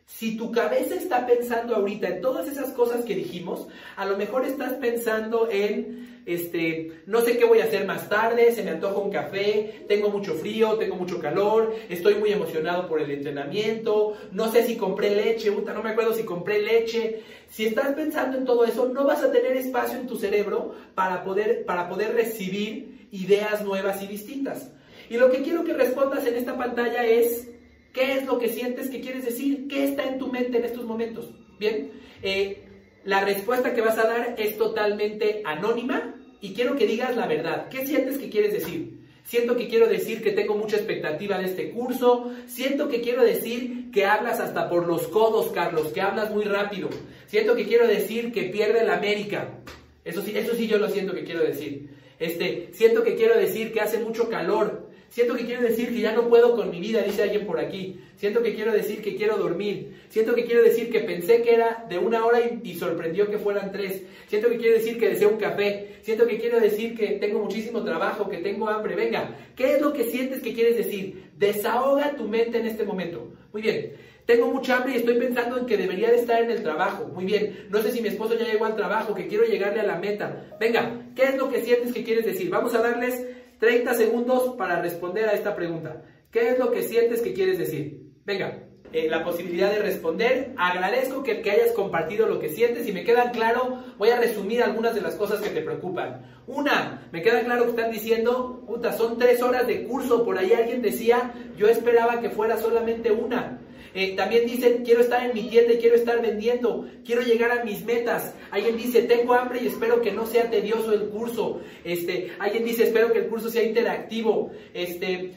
Si 0.05 0.37
tu 0.37 0.53
cabeza 0.53 0.95
está 0.95 1.27
pensando 1.27 1.75
ahorita 1.75 2.09
en 2.09 2.21
todas 2.21 2.47
esas 2.47 2.71
cosas 2.73 3.05
que 3.05 3.17
dijimos, 3.17 3.67
a 3.97 4.05
lo 4.05 4.17
mejor 4.17 4.45
estás 4.45 4.75
pensando 4.75 5.49
en, 5.51 6.06
este, 6.27 7.03
no 7.07 7.21
sé 7.21 7.39
qué 7.39 7.45
voy 7.45 7.61
a 7.61 7.65
hacer 7.65 7.87
más 7.87 8.09
tarde, 8.09 8.53
se 8.53 8.65
me 8.65 8.73
antoja 8.73 8.99
un 8.99 9.11
café, 9.11 9.85
tengo 9.87 10.11
mucho 10.11 10.35
frío, 10.35 10.75
tengo 10.75 10.97
mucho 10.97 11.21
calor, 11.21 11.73
estoy 11.89 12.17
muy 12.17 12.33
emocionado 12.33 12.89
por 12.89 13.01
el 13.01 13.13
entrenamiento, 13.13 14.15
no 14.33 14.51
sé 14.51 14.67
si 14.67 14.77
compré 14.77 15.15
leche, 15.15 15.51
no 15.51 15.83
me 15.83 15.91
acuerdo 15.91 16.15
si 16.15 16.25
compré 16.25 16.61
leche. 16.61 17.23
Si 17.49 17.65
estás 17.67 17.95
pensando 17.95 18.37
en 18.37 18.45
todo 18.45 18.65
eso, 18.65 18.89
no 18.89 19.05
vas 19.05 19.23
a 19.23 19.31
tener 19.31 19.57
espacio 19.57 19.99
en 19.99 20.09
tu 20.09 20.17
cerebro 20.17 20.75
para 20.97 21.23
poder, 21.23 21.65
para 21.65 21.89
poder 21.89 22.15
recibir 22.15 23.07
ideas 23.13 23.65
nuevas 23.65 24.03
y 24.03 24.09
distintas. 24.09 24.73
Y 25.09 25.17
lo 25.19 25.31
que 25.31 25.43
quiero 25.43 25.63
que 25.63 25.75
respondas 25.75 26.27
en 26.27 26.35
esta 26.35 26.59
pantalla 26.59 27.05
es, 27.07 27.49
¿qué 27.93 28.15
es 28.15 28.27
lo 28.27 28.39
que 28.39 28.49
sientes 28.49 28.91
que 28.91 29.01
quieres 29.01 29.25
decir? 29.25 29.69
¿Qué 29.69 29.85
está 29.85 30.03
en 30.03 30.19
tu 30.19 30.27
mente 30.27 30.59
en 30.59 30.65
estos 30.65 30.85
momentos? 30.85 31.31
Bien, 31.61 31.93
eh, 32.23 32.65
la 33.05 33.21
respuesta 33.21 33.73
que 33.73 33.81
vas 33.83 33.97
a 33.99 34.09
dar 34.09 34.35
es 34.37 34.59
totalmente 34.59 35.43
anónima 35.45 36.16
y 36.41 36.55
quiero 36.55 36.77
que 36.77 36.87
digas 36.87 37.17
la 37.17 37.27
verdad. 37.27 37.69
¿Qué 37.69 37.87
sientes 37.87 38.19
que 38.19 38.31
quieres 38.31 38.53
decir? 38.53 38.97
Siento 39.25 39.57
que 39.57 39.67
quiero 39.67 39.89
decir 39.89 40.23
que 40.23 40.31
tengo 40.31 40.57
mucha 40.57 40.77
expectativa 40.77 41.39
de 41.39 41.47
este 41.47 41.71
curso. 41.71 42.31
Siento 42.47 42.89
que 42.89 43.01
quiero 43.01 43.25
decir 43.25 43.91
que 43.91 44.05
hablas 44.05 44.39
hasta 44.39 44.69
por 44.69 44.87
los 44.87 45.09
codos, 45.09 45.51
Carlos, 45.53 45.89
que 45.89 46.01
hablas 46.01 46.31
muy 46.31 46.45
rápido. 46.45 46.89
Siento 47.27 47.57
que 47.57 47.67
quiero 47.67 47.89
decir 47.89 48.33
que 48.33 48.45
pierde 48.45 48.85
la 48.85 48.97
América. 48.99 49.59
Eso 50.05 50.23
sí, 50.23 50.33
eso 50.37 50.55
sí 50.55 50.69
yo 50.69 50.79
lo 50.79 50.89
siento 50.89 51.13
que 51.13 51.25
quiero 51.25 51.43
decir. 51.43 51.91
Este, 52.21 52.71
siento 52.73 53.03
que 53.03 53.17
quiero 53.17 53.37
decir 53.37 53.73
que 53.73 53.81
hace 53.81 53.99
mucho 53.99 54.29
calor. 54.29 54.86
Siento 55.17 55.35
que 55.35 55.47
quiero 55.47 55.63
decir 55.63 55.89
que 55.89 56.01
ya 56.03 56.13
no 56.13 56.29
puedo 56.29 56.55
con 56.55 56.71
mi 56.71 56.79
vida, 56.79 57.01
dice 57.01 57.23
alguien 57.23 57.47
por 57.47 57.59
aquí. 57.59 57.99
Siento 58.17 58.43
que 58.43 58.55
quiero 58.55 58.71
decir 58.71 59.01
que 59.01 59.17
quiero 59.17 59.39
dormir. 59.39 60.03
Siento 60.11 60.35
que 60.35 60.45
quiero 60.45 60.63
decir 60.63 60.91
que 60.91 61.01
pensé 61.01 61.41
que 61.41 61.55
era 61.55 61.87
de 61.89 61.97
una 61.97 62.27
hora 62.27 62.39
y, 62.63 62.75
sorprendió 62.75 63.31
que 63.31 63.39
fueran 63.39 63.73
tres. 63.73 64.03
Siento 64.27 64.51
que 64.51 64.59
quiero 64.59 64.77
decir 64.77 64.99
que 64.99 65.09
deseo 65.09 65.31
un 65.31 65.39
café. 65.39 66.01
Siento 66.03 66.27
que 66.27 66.39
quiero 66.39 66.61
decir 66.61 66.95
que 66.95 67.13
tengo 67.13 67.39
muchísimo 67.39 67.83
trabajo, 67.83 68.29
que 68.29 68.37
tengo 68.37 68.69
hambre. 68.69 68.95
Venga, 68.95 69.35
¿qué 69.57 69.77
es 69.77 69.81
lo 69.81 69.95
que 69.95 70.05
sientes 70.05 70.43
que 70.43 70.53
quieres 70.53 70.77
decir? 70.77 71.31
Desahoga 71.39 72.15
tu 72.15 72.25
mente 72.25 72.59
en 72.59 72.67
este 72.67 72.85
momento. 72.85 73.33
Muy 73.55 73.63
bien. 73.63 73.95
Tengo 74.27 74.53
mucha 74.53 74.77
hambre 74.77 74.93
y 74.93 74.97
estoy 74.97 75.15
pensando 75.15 75.57
en 75.57 75.65
que 75.65 75.79
debería 75.79 76.11
de 76.11 76.17
estar 76.17 76.43
en 76.43 76.51
el 76.51 76.63
trabajo. 76.63 77.07
Muy 77.07 77.25
bien. 77.25 77.69
No 77.71 77.81
sé 77.81 77.91
si 77.91 78.03
mi 78.03 78.09
esposo 78.09 78.37
ya 78.37 78.45
llegó 78.45 78.67
al 78.67 78.77
trabajo, 78.77 79.15
que 79.15 79.29
quiero 79.29 79.47
llegarle 79.47 79.81
a 79.81 79.87
la 79.87 79.97
meta. 79.97 80.45
Venga, 80.61 81.07
¿qué 81.15 81.23
es 81.23 81.37
lo 81.37 81.49
que 81.49 81.63
sientes 81.63 81.95
que 81.95 82.05
quieres 82.05 82.27
decir? 82.27 82.51
Vamos 82.51 82.75
a 82.75 82.83
darles 82.83 83.25
30 83.59 83.95
segundos 83.95 84.55
para 84.57 84.81
responder 84.81 85.29
a 85.29 85.33
esta 85.33 85.55
pregunta. 85.55 86.03
¿Qué 86.31 86.51
es 86.51 86.59
lo 86.59 86.71
que 86.71 86.83
sientes 86.83 87.23
que 87.23 87.33
quieres 87.33 87.59
decir? 87.59 88.03
Venga, 88.25 88.67
eh, 88.93 89.09
la 89.09 89.25
posibilidad 89.25 89.71
de 89.71 89.81
responder. 89.81 90.53
Agradezco 90.57 91.23
que, 91.23 91.43
que, 91.43 91.51
hayas 91.51 91.73
compartido 91.73 92.27
lo 92.27 92.39
que 92.39 92.49
sientes 92.49 92.89
y 92.89 92.93
me 92.93 93.05
queda 93.05 93.31
claro, 93.31 93.83
voy 93.99 94.11
a 94.11 94.21
resumir 94.21 94.63
algunas 94.63 94.95
de 94.95 95.01
las 95.01 95.15
cosas 95.17 95.41
que 95.41 95.51
te 95.51 95.63
preocupan. 95.63 96.25
Una, 96.47 97.09
me 97.13 97.23
queda 97.23 97.43
claro 97.43 97.65
que 97.65 97.71
están 97.71 97.91
diciendo, 97.91 98.63
puta, 98.67 98.93
son 98.93 99.19
tres 99.19 99.43
horas 99.43 99.67
de 99.67 99.85
curso, 99.85 100.25
por 100.25 100.39
ahí 100.39 100.53
alguien 100.53 100.83
decía, 100.83 101.35
yo 101.57 101.69
esperaba 101.69 102.21
que 102.21 102.31
fuera 102.31 102.57
solamente 102.57 103.11
una. 103.11 103.61
Eh, 103.97 104.15
también 104.15 104.45
dicen, 104.45 104.83
quiero 104.85 105.01
estar 105.01 105.25
en 105.25 105.33
mi 105.33 105.49
tienda 105.49 105.73
y 105.73 105.79
quiero 105.79 105.97
estar 105.97 106.21
vendiendo, 106.21 106.87
quiero 107.03 107.23
llegar 107.23 107.51
a 107.51 107.65
mis 107.65 107.83
metas. 107.83 108.35
Alguien 108.51 108.77
dice, 108.77 109.01
tengo 109.05 109.33
hambre 109.33 109.61
y 109.63 109.69
espero 109.69 110.03
que 110.03 110.13
no 110.13 110.27
sea 110.27 110.51
tedioso 110.51 110.93
el 110.93 111.09
curso. 111.09 111.63
Este, 111.83 112.33
alguien 112.39 112.63
dice, 112.67 112.85
espero 112.85 113.11
que 113.11 113.21
el 113.21 113.29
curso 113.29 113.49
sea 113.49 113.63
interactivo. 113.63 114.51
Este, 114.75 115.31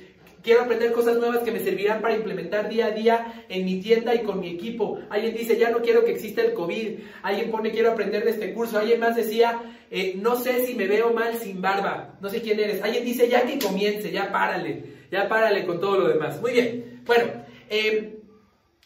quiero 0.43 0.63
aprender 0.63 0.91
cosas 0.91 1.15
nuevas 1.19 1.39
que 1.39 1.53
me 1.53 1.61
servirán 1.61 2.01
para 2.01 2.17
implementar 2.17 2.67
día 2.67 2.87
a 2.87 2.91
día 2.91 3.45
en 3.47 3.63
mi 3.63 3.79
tienda 3.79 4.13
y 4.13 4.23
con 4.23 4.41
mi 4.41 4.49
equipo. 4.49 4.99
Alguien 5.09 5.37
dice, 5.37 5.57
ya 5.57 5.69
no 5.69 5.81
quiero 5.81 6.03
que 6.03 6.11
exista 6.11 6.41
el 6.41 6.53
COVID. 6.53 6.99
Alguien 7.23 7.51
pone, 7.51 7.71
quiero 7.71 7.93
aprender 7.93 8.25
de 8.25 8.31
este 8.31 8.53
curso. 8.53 8.77
Alguien 8.77 8.99
más 8.99 9.15
decía, 9.15 9.61
eh, 9.89 10.15
no 10.21 10.35
sé 10.35 10.65
si 10.65 10.75
me 10.75 10.85
veo 10.85 11.13
mal 11.13 11.33
sin 11.35 11.61
barba. 11.61 12.17
No 12.19 12.27
sé 12.27 12.41
quién 12.41 12.59
eres. 12.59 12.83
Alguien 12.83 13.05
dice, 13.05 13.29
ya 13.29 13.45
que 13.45 13.57
comience, 13.57 14.11
ya 14.11 14.29
párale. 14.33 14.83
Ya 15.09 15.29
párale 15.29 15.65
con 15.65 15.79
todo 15.79 15.97
lo 15.97 16.09
demás. 16.09 16.41
Muy 16.41 16.51
bien. 16.51 17.01
Bueno, 17.05 17.31
eh, 17.69 18.18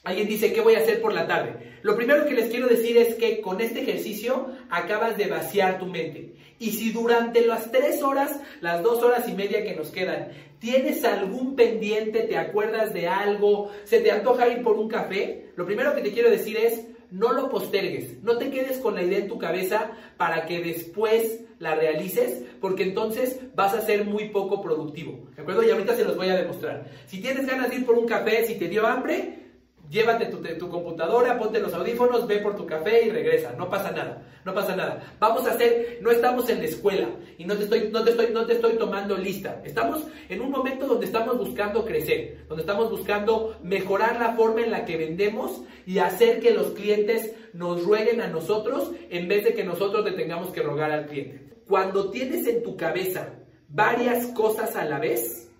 Alguien 0.03 0.27
dice, 0.27 0.51
¿qué 0.51 0.59
voy 0.59 0.75
a 0.75 0.79
hacer 0.79 1.01
por 1.01 1.13
la 1.13 1.27
tarde? 1.27 1.77
Lo 1.81 1.95
primero 1.95 2.25
que 2.25 2.33
les 2.33 2.49
quiero 2.49 2.67
decir 2.67 2.97
es 2.97 3.15
que 3.15 3.39
con 3.39 3.61
este 3.61 3.83
ejercicio 3.83 4.47
acabas 4.69 5.15
de 5.15 5.27
vaciar 5.27 5.79
tu 5.79 5.85
mente. 5.85 6.35
Y 6.59 6.71
si 6.71 6.91
durante 6.91 7.45
las 7.45 7.71
tres 7.71 8.03
horas, 8.03 8.37
las 8.59 8.83
dos 8.83 9.01
horas 9.01 9.29
y 9.29 9.33
media 9.33 9.63
que 9.63 9.75
nos 9.75 9.91
quedan, 9.91 10.29
tienes 10.59 11.05
algún 11.05 11.55
pendiente, 11.55 12.21
te 12.21 12.37
acuerdas 12.37 12.93
de 12.93 13.07
algo, 13.07 13.71
se 13.85 14.01
te 14.01 14.11
antoja 14.11 14.49
ir 14.49 14.61
por 14.61 14.77
un 14.77 14.89
café, 14.89 15.51
lo 15.55 15.65
primero 15.65 15.95
que 15.95 16.01
te 16.01 16.11
quiero 16.11 16.29
decir 16.29 16.57
es, 16.57 16.85
no 17.09 17.31
lo 17.31 17.49
postergues, 17.49 18.21
no 18.23 18.37
te 18.37 18.49
quedes 18.49 18.79
con 18.79 18.95
la 18.95 19.03
idea 19.03 19.19
en 19.19 19.27
tu 19.29 19.37
cabeza 19.37 19.91
para 20.17 20.45
que 20.45 20.61
después 20.61 21.45
la 21.59 21.75
realices, 21.75 22.43
porque 22.59 22.83
entonces 22.83 23.39
vas 23.55 23.73
a 23.73 23.81
ser 23.81 24.03
muy 24.03 24.29
poco 24.29 24.61
productivo. 24.61 25.29
¿De 25.35 25.43
acuerdo? 25.43 25.63
Y 25.63 25.71
ahorita 25.71 25.95
se 25.95 26.03
los 26.03 26.17
voy 26.17 26.29
a 26.29 26.35
demostrar. 26.35 26.89
Si 27.05 27.21
tienes 27.21 27.45
ganas 27.45 27.69
de 27.69 27.77
ir 27.77 27.85
por 27.85 27.97
un 27.97 28.07
café, 28.07 28.45
si 28.45 28.55
te 28.55 28.67
dio 28.67 28.85
hambre, 28.85 29.42
Llévate 29.89 30.27
tu, 30.27 30.69
computadora, 30.69 31.37
ponte 31.37 31.59
los 31.59 31.73
audífonos, 31.73 32.25
ve 32.25 32.37
por 32.37 32.55
tu 32.55 32.65
café 32.65 33.05
y 33.05 33.09
regresa. 33.11 33.53
No 33.57 33.69
pasa 33.69 33.91
nada, 33.91 34.23
no 34.45 34.53
pasa 34.53 34.75
nada. 34.75 35.15
Vamos 35.19 35.45
a 35.45 35.51
hacer, 35.51 35.99
no 36.01 36.09
estamos 36.09 36.49
en 36.49 36.59
la 36.59 36.65
escuela 36.65 37.09
y 37.37 37.45
no 37.45 37.55
te 37.55 37.65
estoy, 37.65 37.89
no 37.91 38.03
te 38.03 38.11
estoy, 38.11 38.27
no 38.31 38.45
te 38.45 38.53
estoy 38.53 38.73
tomando 38.77 39.17
lista. 39.17 39.61
Estamos 39.65 40.03
en 40.29 40.41
un 40.41 40.51
momento 40.51 40.87
donde 40.87 41.05
estamos 41.05 41.37
buscando 41.37 41.85
crecer, 41.85 42.45
donde 42.47 42.63
estamos 42.63 42.89
buscando 42.89 43.57
mejorar 43.61 44.19
la 44.19 44.33
forma 44.33 44.61
en 44.61 44.71
la 44.71 44.85
que 44.85 44.97
vendemos 44.97 45.61
y 45.85 45.99
hacer 45.99 46.39
que 46.39 46.51
los 46.51 46.67
clientes 46.71 47.35
nos 47.53 47.83
rueguen 47.83 48.21
a 48.21 48.27
nosotros 48.27 48.91
en 49.09 49.27
vez 49.27 49.43
de 49.43 49.53
que 49.53 49.63
nosotros 49.63 50.05
le 50.05 50.13
tengamos 50.13 50.51
que 50.51 50.61
rogar 50.61 50.91
al 50.91 51.07
cliente. 51.07 51.53
Cuando 51.67 52.09
tienes 52.09 52.47
en 52.47 52.63
tu 52.63 52.77
cabeza 52.77 53.33
varias 53.67 54.27
cosas 54.27 54.75
a 54.75 54.85
la 54.85 54.99
vez, 54.99 55.51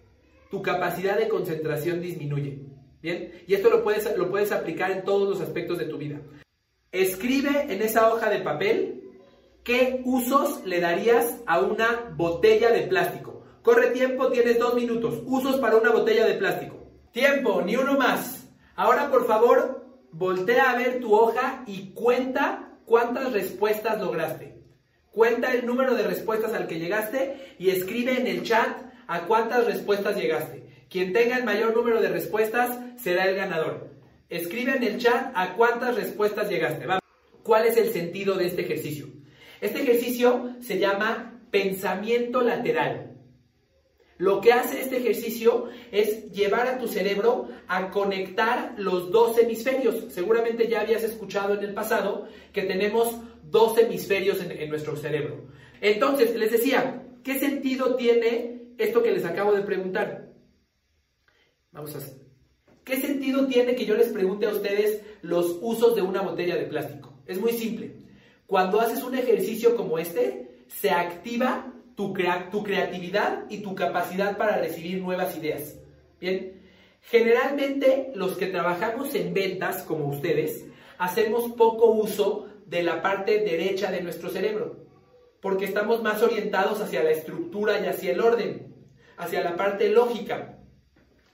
tu 0.49 0.61
capacidad 0.61 1.17
de 1.17 1.27
concentración 1.27 2.01
disminuye. 2.01 2.72
Bien, 3.03 3.43
y 3.45 3.53
esto 3.53 3.69
lo 3.69 3.83
puedes, 3.83 4.17
lo 4.17 4.31
puedes 4.31 4.53
aplicar 4.53 4.89
en 4.89 5.03
todos 5.03 5.27
los 5.27 5.41
aspectos 5.41 5.77
de 5.77 5.85
tu 5.85 5.97
vida. 5.97 6.21
Escribe 6.89 7.65
en 7.67 7.81
esa 7.81 8.07
hoja 8.13 8.29
de 8.29 8.39
papel 8.39 9.03
qué 9.63 10.01
usos 10.05 10.65
le 10.65 10.79
darías 10.79 11.35
a 11.45 11.59
una 11.59 12.13
botella 12.15 12.71
de 12.71 12.83
plástico. 12.83 13.43
Corre 13.61 13.91
tiempo, 13.91 14.29
tienes 14.29 14.57
dos 14.57 14.73
minutos. 14.75 15.21
Usos 15.25 15.57
para 15.57 15.75
una 15.75 15.91
botella 15.91 16.25
de 16.25 16.35
plástico. 16.35 16.77
Tiempo, 17.11 17.61
ni 17.61 17.75
uno 17.75 17.97
más. 17.97 18.47
Ahora, 18.77 19.11
por 19.11 19.27
favor, 19.27 19.85
voltea 20.13 20.71
a 20.71 20.77
ver 20.77 21.01
tu 21.01 21.13
hoja 21.13 21.65
y 21.67 21.89
cuenta 21.93 22.77
cuántas 22.85 23.33
respuestas 23.33 23.99
lograste. 23.99 24.63
Cuenta 25.11 25.53
el 25.53 25.65
número 25.65 25.93
de 25.93 26.03
respuestas 26.03 26.53
al 26.53 26.67
que 26.67 26.79
llegaste 26.79 27.55
y 27.59 27.69
escribe 27.69 28.17
en 28.17 28.27
el 28.27 28.43
chat 28.43 28.77
a 29.07 29.25
cuántas 29.25 29.65
respuestas 29.65 30.15
llegaste. 30.15 30.62
Quien 30.93 31.11
tenga 31.11 31.37
el 31.37 31.43
mayor 31.43 31.75
número 31.75 31.99
de 31.99 32.09
respuestas 32.09 32.77
será 33.01 33.27
el 33.27 33.35
ganador. 33.35 33.89
Escribe 34.29 34.77
en 34.77 34.83
el 34.83 34.99
chat 34.99 35.31
a 35.33 35.55
cuántas 35.55 35.95
respuestas 35.95 36.51
llegaste. 36.51 36.85
¿Cuál 37.41 37.65
es 37.65 37.77
el 37.77 37.91
sentido 37.91 38.35
de 38.35 38.45
este 38.45 38.61
ejercicio? 38.61 39.07
Este 39.59 39.81
ejercicio 39.81 40.53
se 40.61 40.77
llama 40.77 41.41
pensamiento 41.49 42.41
lateral. 42.41 43.17
Lo 44.19 44.39
que 44.39 44.53
hace 44.53 44.81
este 44.81 44.97
ejercicio 44.97 45.69
es 45.91 46.31
llevar 46.31 46.67
a 46.67 46.77
tu 46.77 46.87
cerebro 46.87 47.49
a 47.67 47.89
conectar 47.89 48.75
los 48.77 49.09
dos 49.09 49.39
hemisferios. 49.39 50.13
Seguramente 50.13 50.67
ya 50.67 50.81
habías 50.81 51.01
escuchado 51.01 51.55
en 51.55 51.63
el 51.63 51.73
pasado 51.73 52.27
que 52.53 52.61
tenemos 52.61 53.17
dos 53.45 53.79
hemisferios 53.79 54.39
en, 54.43 54.51
en 54.51 54.69
nuestro 54.69 54.95
cerebro. 54.95 55.47
Entonces, 55.81 56.35
les 56.35 56.51
decía, 56.51 57.01
¿qué 57.23 57.39
sentido 57.39 57.95
tiene 57.95 58.67
esto 58.77 59.01
que 59.01 59.11
les 59.11 59.25
acabo 59.25 59.53
de 59.53 59.63
preguntar? 59.63 60.22
Vamos 61.73 61.95
a 61.95 61.97
hacer. 61.97 62.13
¿Qué 62.83 63.01
sentido 63.01 63.47
tiene 63.47 63.75
que 63.75 63.85
yo 63.85 63.95
les 63.95 64.09
pregunte 64.09 64.45
a 64.45 64.51
ustedes 64.51 65.01
los 65.21 65.57
usos 65.61 65.95
de 65.95 66.01
una 66.01 66.21
botella 66.21 66.55
de 66.55 66.65
plástico? 66.65 67.13
Es 67.25 67.39
muy 67.39 67.53
simple. 67.53 67.95
Cuando 68.45 68.79
haces 68.79 69.03
un 69.03 69.15
ejercicio 69.15 69.75
como 69.75 69.97
este, 69.97 70.65
se 70.67 70.91
activa 70.91 71.73
tu, 71.95 72.13
tu 72.51 72.63
creatividad 72.63 73.45
y 73.49 73.59
tu 73.59 73.73
capacidad 73.73 74.37
para 74.37 74.57
recibir 74.57 75.01
nuevas 75.01 75.35
ideas. 75.35 75.79
Bien, 76.19 76.61
generalmente 77.01 78.11
los 78.13 78.37
que 78.37 78.47
trabajamos 78.47 79.15
en 79.15 79.33
ventas, 79.33 79.83
como 79.83 80.07
ustedes, 80.07 80.65
hacemos 80.99 81.53
poco 81.53 81.91
uso 81.91 82.47
de 82.67 82.83
la 82.83 83.01
parte 83.01 83.39
derecha 83.39 83.91
de 83.91 84.01
nuestro 84.01 84.29
cerebro, 84.29 84.85
porque 85.41 85.65
estamos 85.65 86.03
más 86.03 86.21
orientados 86.21 86.81
hacia 86.81 87.03
la 87.03 87.11
estructura 87.11 87.79
y 87.79 87.87
hacia 87.87 88.11
el 88.11 88.21
orden, 88.21 88.75
hacia 89.17 89.41
la 89.41 89.55
parte 89.55 89.89
lógica 89.89 90.59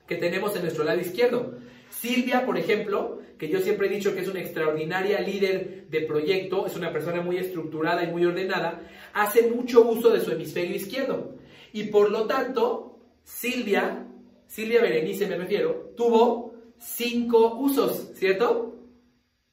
que 0.09 0.15
tenemos 0.15 0.55
en 0.55 0.63
nuestro 0.63 0.83
lado 0.83 0.99
izquierdo. 0.99 1.53
Silvia, 1.91 2.43
por 2.43 2.57
ejemplo, 2.57 3.19
que 3.37 3.47
yo 3.47 3.59
siempre 3.59 3.87
he 3.87 3.91
dicho 3.91 4.15
que 4.15 4.21
es 4.21 4.27
una 4.27 4.41
extraordinaria 4.41 5.21
líder 5.21 5.85
de 5.87 6.01
proyecto, 6.01 6.65
es 6.65 6.75
una 6.75 6.91
persona 6.91 7.21
muy 7.21 7.37
estructurada 7.37 8.03
y 8.03 8.07
muy 8.07 8.25
ordenada, 8.25 8.81
hace 9.13 9.43
mucho 9.43 9.87
uso 9.87 10.09
de 10.09 10.19
su 10.19 10.31
hemisferio 10.31 10.75
izquierdo. 10.75 11.35
Y 11.73 11.83
por 11.85 12.09
lo 12.09 12.25
tanto, 12.25 12.97
Silvia, 13.23 14.07
Silvia 14.47 14.81
Berenice 14.81 15.27
me 15.27 15.37
refiero, 15.37 15.93
tuvo 15.95 16.55
cinco 16.79 17.55
usos, 17.59 18.09
¿cierto? 18.15 18.79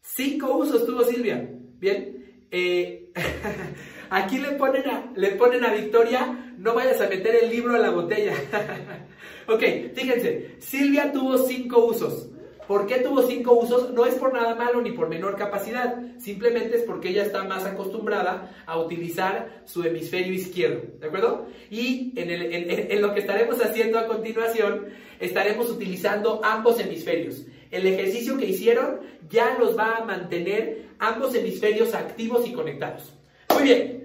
Cinco 0.00 0.56
usos 0.56 0.86
tuvo 0.86 1.04
Silvia. 1.04 1.50
Bien. 1.78 2.46
Eh, 2.50 3.12
aquí 4.10 4.38
le 4.38 4.52
ponen, 4.52 4.88
a, 4.88 5.12
le 5.14 5.30
ponen 5.32 5.64
a 5.64 5.72
Victoria, 5.72 6.54
no 6.58 6.74
vayas 6.74 7.00
a 7.00 7.08
meter 7.08 7.36
el 7.42 7.50
libro 7.50 7.74
a 7.74 7.78
la 7.78 7.90
botella. 7.90 8.34
Ok, 9.48 9.62
fíjense, 9.94 10.56
Silvia 10.58 11.12
tuvo 11.12 11.38
cinco 11.38 11.84
usos. 11.84 12.30
¿Por 12.66 12.86
qué 12.86 12.96
tuvo 12.96 13.22
cinco 13.22 13.52
usos? 13.52 13.92
No 13.92 14.04
es 14.04 14.16
por 14.16 14.32
nada 14.32 14.56
malo 14.56 14.80
ni 14.82 14.90
por 14.90 15.08
menor 15.08 15.36
capacidad, 15.36 16.02
simplemente 16.18 16.78
es 16.78 16.82
porque 16.82 17.10
ella 17.10 17.22
está 17.22 17.44
más 17.44 17.64
acostumbrada 17.64 18.56
a 18.66 18.78
utilizar 18.78 19.62
su 19.64 19.84
hemisferio 19.84 20.34
izquierdo, 20.34 20.82
¿de 20.98 21.06
acuerdo? 21.06 21.46
Y 21.70 22.12
en, 22.16 22.28
en, 22.28 23.02
lo 23.02 23.14
que 23.14 23.20
estaremos 23.20 23.64
haciendo 23.64 24.00
a 24.00 24.08
continuación, 24.08 24.86
estaremos 25.20 25.70
utilizando 25.70 26.40
ambos 26.42 26.80
hemisferios. 26.80 27.44
El 27.70 27.86
ejercicio 27.86 28.36
que 28.36 28.46
hicieron 28.46 28.98
ya 29.30 29.56
los 29.60 29.78
va 29.78 29.98
a 29.98 30.04
mantener 30.04 30.86
ambos 30.98 31.36
hemisferios 31.36 31.94
activos 31.94 32.48
y 32.48 32.52
conectados. 32.52 33.12
Muy 33.54 33.62
bien, 33.62 33.95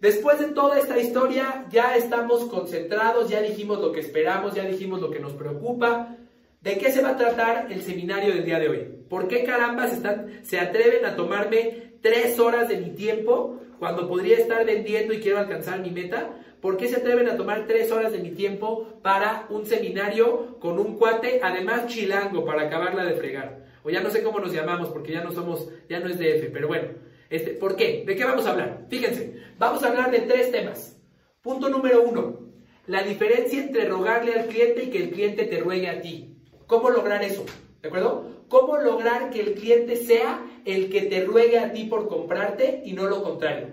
Después 0.00 0.38
de 0.38 0.46
toda 0.48 0.78
esta 0.78 0.96
historia, 0.96 1.66
ya 1.70 1.96
estamos 1.96 2.44
concentrados, 2.44 3.28
ya 3.28 3.42
dijimos 3.42 3.80
lo 3.80 3.90
que 3.90 3.98
esperamos, 3.98 4.54
ya 4.54 4.64
dijimos 4.64 5.00
lo 5.00 5.10
que 5.10 5.18
nos 5.18 5.32
preocupa. 5.32 6.14
¿De 6.60 6.78
qué 6.78 6.92
se 6.92 7.02
va 7.02 7.10
a 7.10 7.16
tratar 7.16 7.66
el 7.72 7.82
seminario 7.82 8.32
del 8.32 8.44
día 8.44 8.60
de 8.60 8.68
hoy? 8.68 8.78
¿Por 9.08 9.26
qué 9.26 9.42
carambas 9.42 10.00
se 10.42 10.60
atreven 10.60 11.04
a 11.04 11.16
tomarme 11.16 11.94
tres 12.00 12.38
horas 12.38 12.68
de 12.68 12.76
mi 12.76 12.90
tiempo 12.90 13.60
cuando 13.80 14.08
podría 14.08 14.36
estar 14.36 14.64
vendiendo 14.64 15.14
y 15.14 15.18
quiero 15.18 15.38
alcanzar 15.38 15.80
mi 15.80 15.90
meta? 15.90 16.30
¿Por 16.60 16.76
qué 16.76 16.86
se 16.86 16.96
atreven 16.96 17.28
a 17.28 17.36
tomar 17.36 17.66
tres 17.66 17.90
horas 17.90 18.12
de 18.12 18.18
mi 18.18 18.30
tiempo 18.30 19.00
para 19.02 19.46
un 19.50 19.66
seminario 19.66 20.58
con 20.60 20.78
un 20.78 20.96
cuate, 20.96 21.40
además 21.42 21.86
chilango, 21.86 22.44
para 22.44 22.62
acabarla 22.62 23.04
de 23.04 23.14
fregar? 23.14 23.64
O 23.82 23.90
ya 23.90 24.00
no 24.00 24.10
sé 24.10 24.22
cómo 24.22 24.38
nos 24.38 24.52
llamamos 24.52 24.90
porque 24.90 25.12
ya 25.12 25.24
no 25.24 25.32
somos, 25.32 25.68
ya 25.88 25.98
no 25.98 26.08
es 26.08 26.18
DF, 26.18 26.52
pero 26.52 26.68
bueno. 26.68 27.07
Este, 27.30 27.50
¿Por 27.52 27.76
qué? 27.76 28.04
¿De 28.06 28.16
qué 28.16 28.24
vamos 28.24 28.46
a 28.46 28.50
hablar? 28.50 28.86
Fíjense, 28.88 29.34
vamos 29.58 29.82
a 29.82 29.88
hablar 29.88 30.10
de 30.10 30.20
tres 30.20 30.50
temas. 30.50 30.96
Punto 31.42 31.68
número 31.68 32.02
uno, 32.02 32.40
la 32.86 33.02
diferencia 33.02 33.62
entre 33.62 33.86
rogarle 33.86 34.32
al 34.34 34.46
cliente 34.46 34.84
y 34.84 34.90
que 34.90 35.04
el 35.04 35.10
cliente 35.10 35.44
te 35.44 35.60
ruegue 35.60 35.88
a 35.88 36.00
ti. 36.00 36.36
¿Cómo 36.66 36.90
lograr 36.90 37.22
eso? 37.22 37.44
¿De 37.82 37.88
acuerdo? 37.88 38.44
¿Cómo 38.48 38.78
lograr 38.78 39.30
que 39.30 39.40
el 39.40 39.54
cliente 39.54 39.96
sea 39.96 40.44
el 40.64 40.90
que 40.90 41.02
te 41.02 41.24
ruegue 41.24 41.58
a 41.58 41.72
ti 41.72 41.84
por 41.84 42.08
comprarte 42.08 42.82
y 42.84 42.92
no 42.92 43.06
lo 43.06 43.22
contrario? 43.22 43.68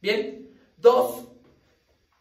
Bien. 0.00 0.50
Dos, 0.76 1.28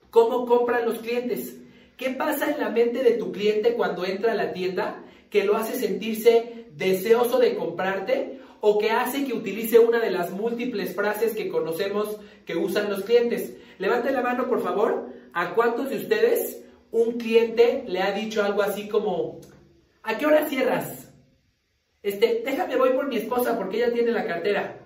¿cómo 0.09 0.45
compran 0.45 0.85
los 0.85 0.99
clientes? 0.99 1.57
¿Qué 1.95 2.09
pasa 2.11 2.51
en 2.51 2.59
la 2.59 2.69
mente 2.69 3.03
de 3.03 3.11
tu 3.11 3.31
cliente 3.31 3.73
cuando 3.73 4.05
entra 4.05 4.33
a 4.33 4.35
la 4.35 4.51
tienda 4.51 5.05
que 5.29 5.43
lo 5.43 5.55
hace 5.55 5.75
sentirse 5.75 6.67
deseoso 6.73 7.39
de 7.39 7.55
comprarte 7.55 8.39
o 8.61 8.77
que 8.77 8.91
hace 8.91 9.25
que 9.25 9.33
utilice 9.33 9.79
una 9.79 9.99
de 9.99 10.11
las 10.11 10.31
múltiples 10.31 10.95
frases 10.95 11.35
que 11.35 11.49
conocemos 11.49 12.17
que 12.45 12.55
usan 12.55 12.89
los 12.89 13.03
clientes. 13.03 13.55
Levanten 13.77 14.13
la 14.13 14.21
mano, 14.21 14.47
por 14.47 14.61
favor, 14.61 15.09
a 15.33 15.53
cuántos 15.55 15.89
de 15.89 15.97
ustedes 15.97 16.61
un 16.91 17.17
cliente 17.17 17.83
le 17.87 18.01
ha 18.01 18.11
dicho 18.11 18.43
algo 18.43 18.61
así 18.61 18.89
como, 18.89 19.39
¿a 20.03 20.17
qué 20.17 20.25
hora 20.25 20.47
cierras? 20.47 21.11
Este, 22.01 22.41
déjame 22.45 22.77
voy 22.77 22.91
por 22.91 23.07
mi 23.07 23.17
esposa 23.17 23.57
porque 23.57 23.77
ella 23.77 23.93
tiene 23.93 24.11
la 24.11 24.25
cartera. 24.25 24.79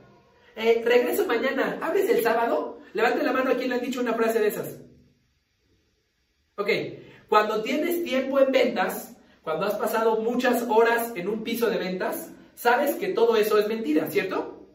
Eh, 0.56 0.82
regreso 0.86 1.26
mañana, 1.26 1.80
¿abres 1.82 2.10
el 2.10 2.22
sábado? 2.22 2.80
Levanten 2.94 3.26
la 3.26 3.34
mano 3.34 3.52
a 3.52 3.56
quien 3.56 3.70
le 3.70 3.76
han 3.76 3.82
dicho 3.82 4.02
una 4.02 4.14
frase 4.14 4.40
de 4.40 4.48
esas. 4.48 4.80
Ok, 6.56 6.70
cuando 7.28 7.64
tienes 7.64 8.04
tiempo 8.04 8.40
en 8.40 8.52
ventas, 8.52 9.18
cuando 9.42 9.66
has 9.66 9.76
pasado 9.76 10.22
muchas 10.22 10.64
horas 10.70 11.12
en 11.16 11.28
un 11.28 11.44
piso 11.44 11.70
de 11.70 11.78
ventas, 11.78 12.32
sabes 12.56 12.96
que 12.96 13.10
todo 13.10 13.36
eso 13.36 13.58
es 13.60 13.68
mentira, 13.68 14.08
¿cierto? 14.10 14.68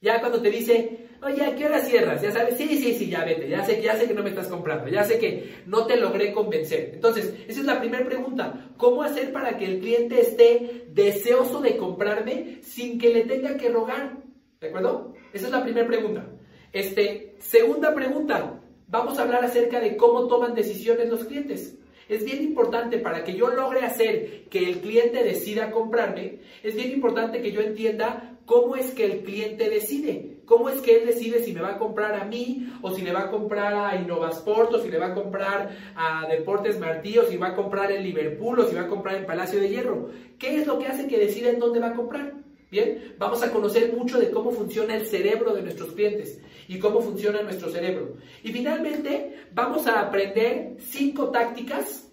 Ya 0.00 0.20
cuando 0.20 0.40
te 0.40 0.50
dice, 0.50 1.08
oye, 1.22 1.44
¿a 1.44 1.54
qué 1.54 1.66
hora 1.66 1.80
cierras? 1.80 2.22
Ya 2.22 2.32
sabes, 2.32 2.56
sí, 2.56 2.66
sí, 2.78 2.94
sí, 2.94 3.10
ya 3.10 3.24
vete, 3.24 3.48
ya 3.48 3.64
sé, 3.64 3.82
ya 3.82 3.96
sé 3.96 4.06
que 4.06 4.14
no 4.14 4.22
me 4.22 4.30
estás 4.30 4.48
comprando, 4.48 4.88
ya 4.88 5.04
sé 5.04 5.18
que 5.18 5.62
no 5.66 5.86
te 5.86 5.96
logré 5.96 6.32
convencer. 6.32 6.92
Entonces, 6.94 7.34
esa 7.46 7.60
es 7.60 7.66
la 7.66 7.80
primera 7.80 8.04
pregunta. 8.04 8.70
¿Cómo 8.76 9.02
hacer 9.02 9.32
para 9.32 9.58
que 9.58 9.66
el 9.66 9.80
cliente 9.80 10.20
esté 10.20 10.86
deseoso 10.92 11.60
de 11.60 11.76
comprarme 11.76 12.60
sin 12.62 12.98
que 12.98 13.12
le 13.12 13.24
tenga 13.24 13.56
que 13.56 13.68
rogar? 13.68 14.18
¿De 14.60 14.68
acuerdo? 14.68 15.14
Esa 15.32 15.46
es 15.46 15.52
la 15.52 15.62
primera 15.62 15.86
pregunta. 15.86 16.26
Este, 16.72 17.34
segunda 17.38 17.94
pregunta, 17.94 18.60
vamos 18.86 19.18
a 19.18 19.22
hablar 19.22 19.44
acerca 19.44 19.80
de 19.80 19.96
cómo 19.96 20.28
toman 20.28 20.54
decisiones 20.54 21.08
los 21.08 21.24
clientes. 21.24 21.76
Es 22.10 22.24
bien 22.24 22.42
importante 22.42 22.98
para 22.98 23.22
que 23.22 23.34
yo 23.34 23.50
logre 23.50 23.82
hacer 23.82 24.46
que 24.50 24.58
el 24.68 24.80
cliente 24.80 25.22
decida 25.22 25.70
comprarme, 25.70 26.40
es 26.64 26.74
bien 26.74 26.90
importante 26.90 27.40
que 27.40 27.52
yo 27.52 27.60
entienda 27.60 28.36
cómo 28.46 28.74
es 28.74 28.90
que 28.94 29.04
el 29.04 29.20
cliente 29.20 29.70
decide. 29.70 30.38
¿Cómo 30.44 30.68
es 30.68 30.80
que 30.80 30.96
él 30.96 31.06
decide 31.06 31.44
si 31.44 31.52
me 31.52 31.60
va 31.60 31.74
a 31.74 31.78
comprar 31.78 32.16
a 32.16 32.24
mí 32.24 32.68
o 32.82 32.90
si 32.90 33.02
le 33.02 33.12
va 33.12 33.20
a 33.20 33.30
comprar 33.30 33.74
a 33.74 33.94
Innovasport 33.94 34.74
o 34.74 34.82
si 34.82 34.90
le 34.90 34.98
va 34.98 35.06
a 35.06 35.14
comprar 35.14 35.70
a 35.94 36.26
Deportes 36.28 36.80
Martí 36.80 37.16
o 37.16 37.26
si 37.26 37.36
va 37.36 37.50
a 37.50 37.54
comprar 37.54 37.92
en 37.92 38.02
Liverpool 38.02 38.58
o 38.58 38.64
si 38.64 38.74
va 38.74 38.82
a 38.82 38.88
comprar 38.88 39.14
en 39.14 39.26
Palacio 39.26 39.60
de 39.60 39.68
Hierro? 39.68 40.10
¿Qué 40.36 40.56
es 40.56 40.66
lo 40.66 40.80
que 40.80 40.88
hace 40.88 41.06
que 41.06 41.16
decida 41.16 41.50
en 41.50 41.60
dónde 41.60 41.78
va 41.78 41.90
a 41.90 41.94
comprar? 41.94 42.34
Bien, 42.72 43.14
vamos 43.18 43.40
a 43.44 43.52
conocer 43.52 43.92
mucho 43.92 44.18
de 44.18 44.32
cómo 44.32 44.50
funciona 44.50 44.96
el 44.96 45.06
cerebro 45.06 45.54
de 45.54 45.62
nuestros 45.62 45.92
clientes 45.92 46.40
y 46.70 46.78
cómo 46.78 47.00
funciona 47.00 47.42
nuestro 47.42 47.68
cerebro. 47.68 48.14
Y 48.44 48.52
finalmente 48.52 49.48
vamos 49.52 49.88
a 49.88 49.98
aprender 49.98 50.76
cinco 50.78 51.30
tácticas 51.30 52.08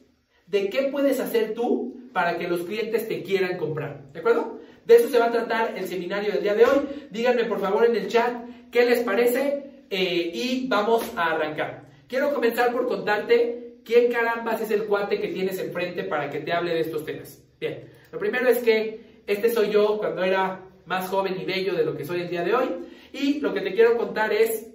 de 0.48 0.72
qué 0.72 0.90
puedes 0.92 1.20
hacer 1.20 1.54
tú 1.54 2.10
para 2.12 2.40
que 2.40 2.48
los 2.48 2.62
clientes 2.62 3.08
te 3.08 3.22
quieran 3.22 3.60
comprar. 3.60 4.12
¿De 4.14 4.20
acuerdo? 4.20 4.60
De 4.84 4.96
eso 4.96 5.10
se 5.10 5.20
va 5.20 5.26
a 5.26 5.32
tratar 5.32 5.78
el 5.78 5.88
seminario 5.88 6.34
del 6.34 6.42
día 6.42 6.56
de 6.56 6.66
hoy. 6.66 6.80
Díganme 7.12 7.46
por 7.46 7.62
favor 7.62 7.86
en 7.86 7.98
el 7.98 8.08
chat 8.08 8.34
qué 8.72 8.84
les 8.84 9.02
parece 9.02 9.86
eh, 9.92 10.32
y 10.34 10.68
vamos 10.68 11.04
a 11.16 11.34
arrancar. 11.34 11.92
Quiero 12.08 12.34
comenzar 12.34 12.72
por 12.72 12.88
contarte 12.88 13.82
quién 13.86 14.12
carambas 14.12 14.60
es 14.60 14.72
el 14.72 14.86
cuate 14.86 15.22
que 15.22 15.28
tienes 15.28 15.60
enfrente 15.60 16.04
para 16.04 16.32
que 16.32 16.40
te 16.40 16.52
hable 16.52 16.74
de 16.74 16.80
estos 16.80 17.06
temas. 17.06 17.44
Bien, 17.60 17.92
lo 18.12 18.18
primero 18.18 18.50
es 18.50 18.58
que 18.58 19.22
este 19.28 19.52
soy 19.52 19.70
yo 19.70 20.00
cuando 20.00 20.24
era 20.24 20.67
más 20.88 21.10
joven 21.10 21.40
y 21.40 21.46
bello 21.46 21.76
de 21.76 21.86
lo 21.86 21.96
que 21.96 22.06
soy 22.06 22.22
el 22.22 22.30
día 22.30 22.44
de 22.44 22.56
hoy. 22.56 22.68
Y 23.14 23.40
lo 23.40 23.54
que 23.54 23.62
te 23.62 23.74
quiero 23.74 23.98
contar 23.98 24.34
es, 24.34 24.68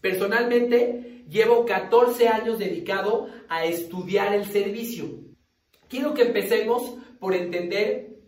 personalmente, 0.00 1.24
llevo 1.28 1.64
14 1.64 2.28
años 2.28 2.58
dedicado 2.58 3.28
a 3.48 3.64
estudiar 3.64 4.34
el 4.34 4.44
servicio. 4.44 5.06
Quiero 5.88 6.12
que 6.14 6.22
empecemos 6.22 6.96
por 7.18 7.34
entender 7.34 8.18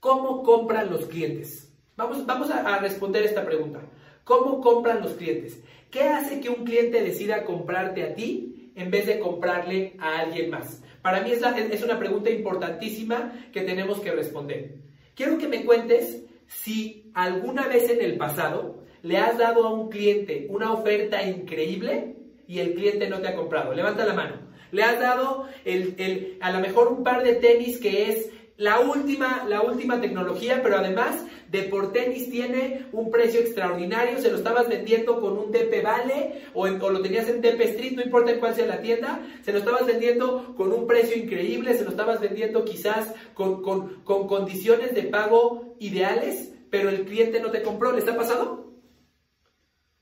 cómo 0.00 0.42
compran 0.42 0.90
los 0.90 1.06
clientes. 1.06 1.72
Vamos, 1.96 2.26
vamos 2.26 2.50
a, 2.50 2.78
responder 2.78 3.24
esta 3.24 3.44
pregunta. 3.44 3.82
¿Cómo 4.24 4.60
compran 4.60 5.02
los 5.02 5.12
clientes? 5.14 5.62
¿Qué 5.90 6.02
hace 6.04 6.40
que 6.40 6.50
un 6.50 6.64
cliente 6.64 7.02
decida 7.02 7.44
comprarte 7.44 8.02
a 8.02 8.14
ti 8.14 8.72
en 8.74 8.90
vez 8.90 9.06
de 9.06 9.18
comprarle 9.18 9.96
a 9.98 10.20
alguien 10.20 10.50
más? 10.50 10.82
Para 11.02 11.20
mí 11.20 11.30
es, 11.32 11.42
es 11.42 11.82
una 11.82 11.98
pregunta 11.98 12.30
importantísima 12.30 13.32
que 13.52 13.62
tenemos 13.62 14.00
que 14.00 14.12
responder. 14.12 14.76
Quiero 15.14 15.36
que 15.36 15.48
me 15.48 15.64
cuentes 15.64 16.24
si 16.50 17.10
alguna 17.14 17.68
vez 17.68 17.88
en 17.90 18.02
el 18.02 18.16
pasado 18.16 18.82
le 19.02 19.18
has 19.18 19.38
dado 19.38 19.66
a 19.66 19.72
un 19.72 19.88
cliente 19.88 20.46
una 20.50 20.72
oferta 20.72 21.22
increíble 21.22 22.16
y 22.48 22.58
el 22.58 22.74
cliente 22.74 23.08
no 23.08 23.20
te 23.20 23.28
ha 23.28 23.36
comprado. 23.36 23.72
Levanta 23.72 24.04
la 24.04 24.14
mano. 24.14 24.34
Le 24.72 24.82
has 24.82 24.98
dado 24.98 25.46
el, 25.64 26.36
a 26.40 26.50
lo 26.50 26.58
mejor 26.58 26.88
un 26.88 27.04
par 27.04 27.22
de 27.22 27.34
tenis 27.34 27.78
que 27.78 28.10
es 28.10 28.30
la 28.60 28.78
última, 28.80 29.46
la 29.48 29.62
última 29.62 30.02
tecnología, 30.02 30.60
pero 30.62 30.76
además 30.76 31.24
de 31.48 31.62
por 31.62 31.94
tenis 31.94 32.28
tiene 32.30 32.88
un 32.92 33.10
precio 33.10 33.40
extraordinario, 33.40 34.20
se 34.20 34.30
lo 34.30 34.36
estabas 34.36 34.68
vendiendo 34.68 35.18
con 35.18 35.38
un 35.38 35.50
DP 35.50 35.82
Vale 35.82 36.42
o, 36.52 36.68
lo 36.68 37.00
tenías 37.00 37.26
en 37.30 37.40
DP 37.40 37.58
Street, 37.62 37.92
no 37.92 38.02
importa 38.02 38.32
en 38.32 38.38
cuál 38.38 38.54
sea 38.54 38.66
la 38.66 38.82
tienda, 38.82 39.26
se 39.42 39.52
lo 39.52 39.60
estabas 39.60 39.86
vendiendo 39.86 40.54
con 40.58 40.74
un 40.74 40.86
precio 40.86 41.16
increíble, 41.16 41.72
se 41.72 41.84
lo 41.84 41.90
estabas 41.90 42.20
vendiendo 42.20 42.66
quizás 42.66 43.14
con, 43.32 43.62
con, 43.62 44.02
con 44.04 44.28
condiciones 44.28 44.94
de 44.94 45.04
pago 45.04 45.74
ideales, 45.78 46.52
pero 46.68 46.90
el 46.90 47.06
cliente 47.06 47.40
no 47.40 47.50
te 47.50 47.62
compró, 47.62 47.92
¿les 47.92 48.06
ha 48.08 48.16
pasado? 48.16 48.74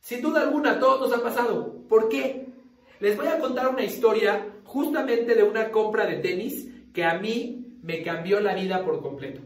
Sin 0.00 0.20
duda 0.20 0.42
alguna, 0.42 0.72
a 0.72 0.80
todos 0.80 1.08
nos 1.08 1.16
ha 1.16 1.22
pasado. 1.22 1.76
¿Por 1.88 2.08
qué? 2.08 2.48
Les 2.98 3.16
voy 3.16 3.28
a 3.28 3.38
contar 3.38 3.68
una 3.68 3.84
historia 3.84 4.48
justamente 4.64 5.36
de 5.36 5.44
una 5.44 5.70
compra 5.70 6.06
de 6.06 6.16
tenis 6.16 6.66
que 6.92 7.04
a 7.04 7.20
mí 7.20 7.67
me 7.82 8.02
cambió 8.02 8.40
la 8.40 8.54
vida 8.54 8.84
por 8.84 9.00
completo. 9.00 9.40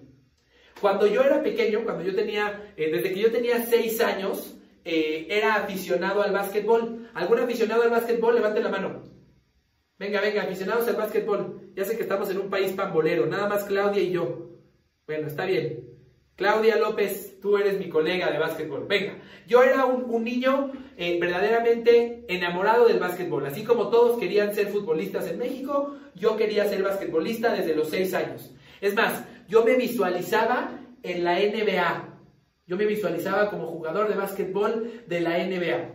Cuando 0.80 1.06
yo 1.06 1.22
era 1.22 1.42
pequeño, 1.42 1.84
cuando 1.84 2.02
yo 2.02 2.14
tenía, 2.14 2.72
eh, 2.76 2.90
desde 2.90 3.12
que 3.12 3.20
yo 3.20 3.30
tenía 3.30 3.64
6 3.64 4.00
años, 4.00 4.56
eh, 4.84 5.26
era 5.30 5.54
aficionado 5.54 6.22
al 6.22 6.32
básquetbol. 6.32 7.08
¿Algún 7.14 7.38
aficionado 7.38 7.82
al 7.82 7.90
básquetbol? 7.90 8.34
Levante 8.34 8.60
la 8.60 8.68
mano. 8.68 9.02
Venga, 9.98 10.20
venga, 10.20 10.42
aficionados 10.42 10.88
al 10.88 10.96
básquetbol. 10.96 11.72
Ya 11.76 11.84
sé 11.84 11.96
que 11.96 12.02
estamos 12.02 12.28
en 12.30 12.38
un 12.38 12.50
país 12.50 12.72
pambolero, 12.72 13.26
nada 13.26 13.48
más 13.48 13.64
Claudia 13.64 14.02
y 14.02 14.10
yo. 14.10 14.50
Bueno, 15.06 15.28
está 15.28 15.44
bien. 15.44 15.91
Claudia 16.42 16.74
López, 16.74 17.38
tú 17.40 17.56
eres 17.56 17.78
mi 17.78 17.88
colega 17.88 18.28
de 18.32 18.40
básquetbol. 18.40 18.88
Venga, 18.88 19.14
yo 19.46 19.62
era 19.62 19.84
un, 19.84 20.24
niño 20.24 20.72
eh, 20.96 21.16
verdaderamente 21.20 22.24
enamorado 22.26 22.88
del 22.88 22.98
básquetbol. 22.98 23.46
Así 23.46 23.62
como 23.62 23.90
todos 23.90 24.18
querían 24.18 24.52
ser 24.52 24.66
futbolistas 24.66 25.28
en 25.28 25.38
México, 25.38 25.94
yo 26.16 26.36
quería 26.36 26.66
ser 26.66 26.82
basquetbolista 26.82 27.54
desde 27.54 27.76
los 27.76 27.90
seis 27.90 28.12
años. 28.12 28.52
Es 28.80 28.92
más, 28.96 29.24
yo 29.46 29.64
me 29.64 29.76
visualizaba 29.76 30.80
en 31.04 31.22
la 31.22 31.38
NBA. 31.38 32.08
Yo 32.66 32.76
me 32.76 32.86
visualizaba 32.86 33.48
como 33.48 33.68
jugador 33.68 34.08
de 34.08 34.16
básquetbol 34.16 35.04
de 35.06 35.20
la 35.20 35.38
NBA. 35.38 35.94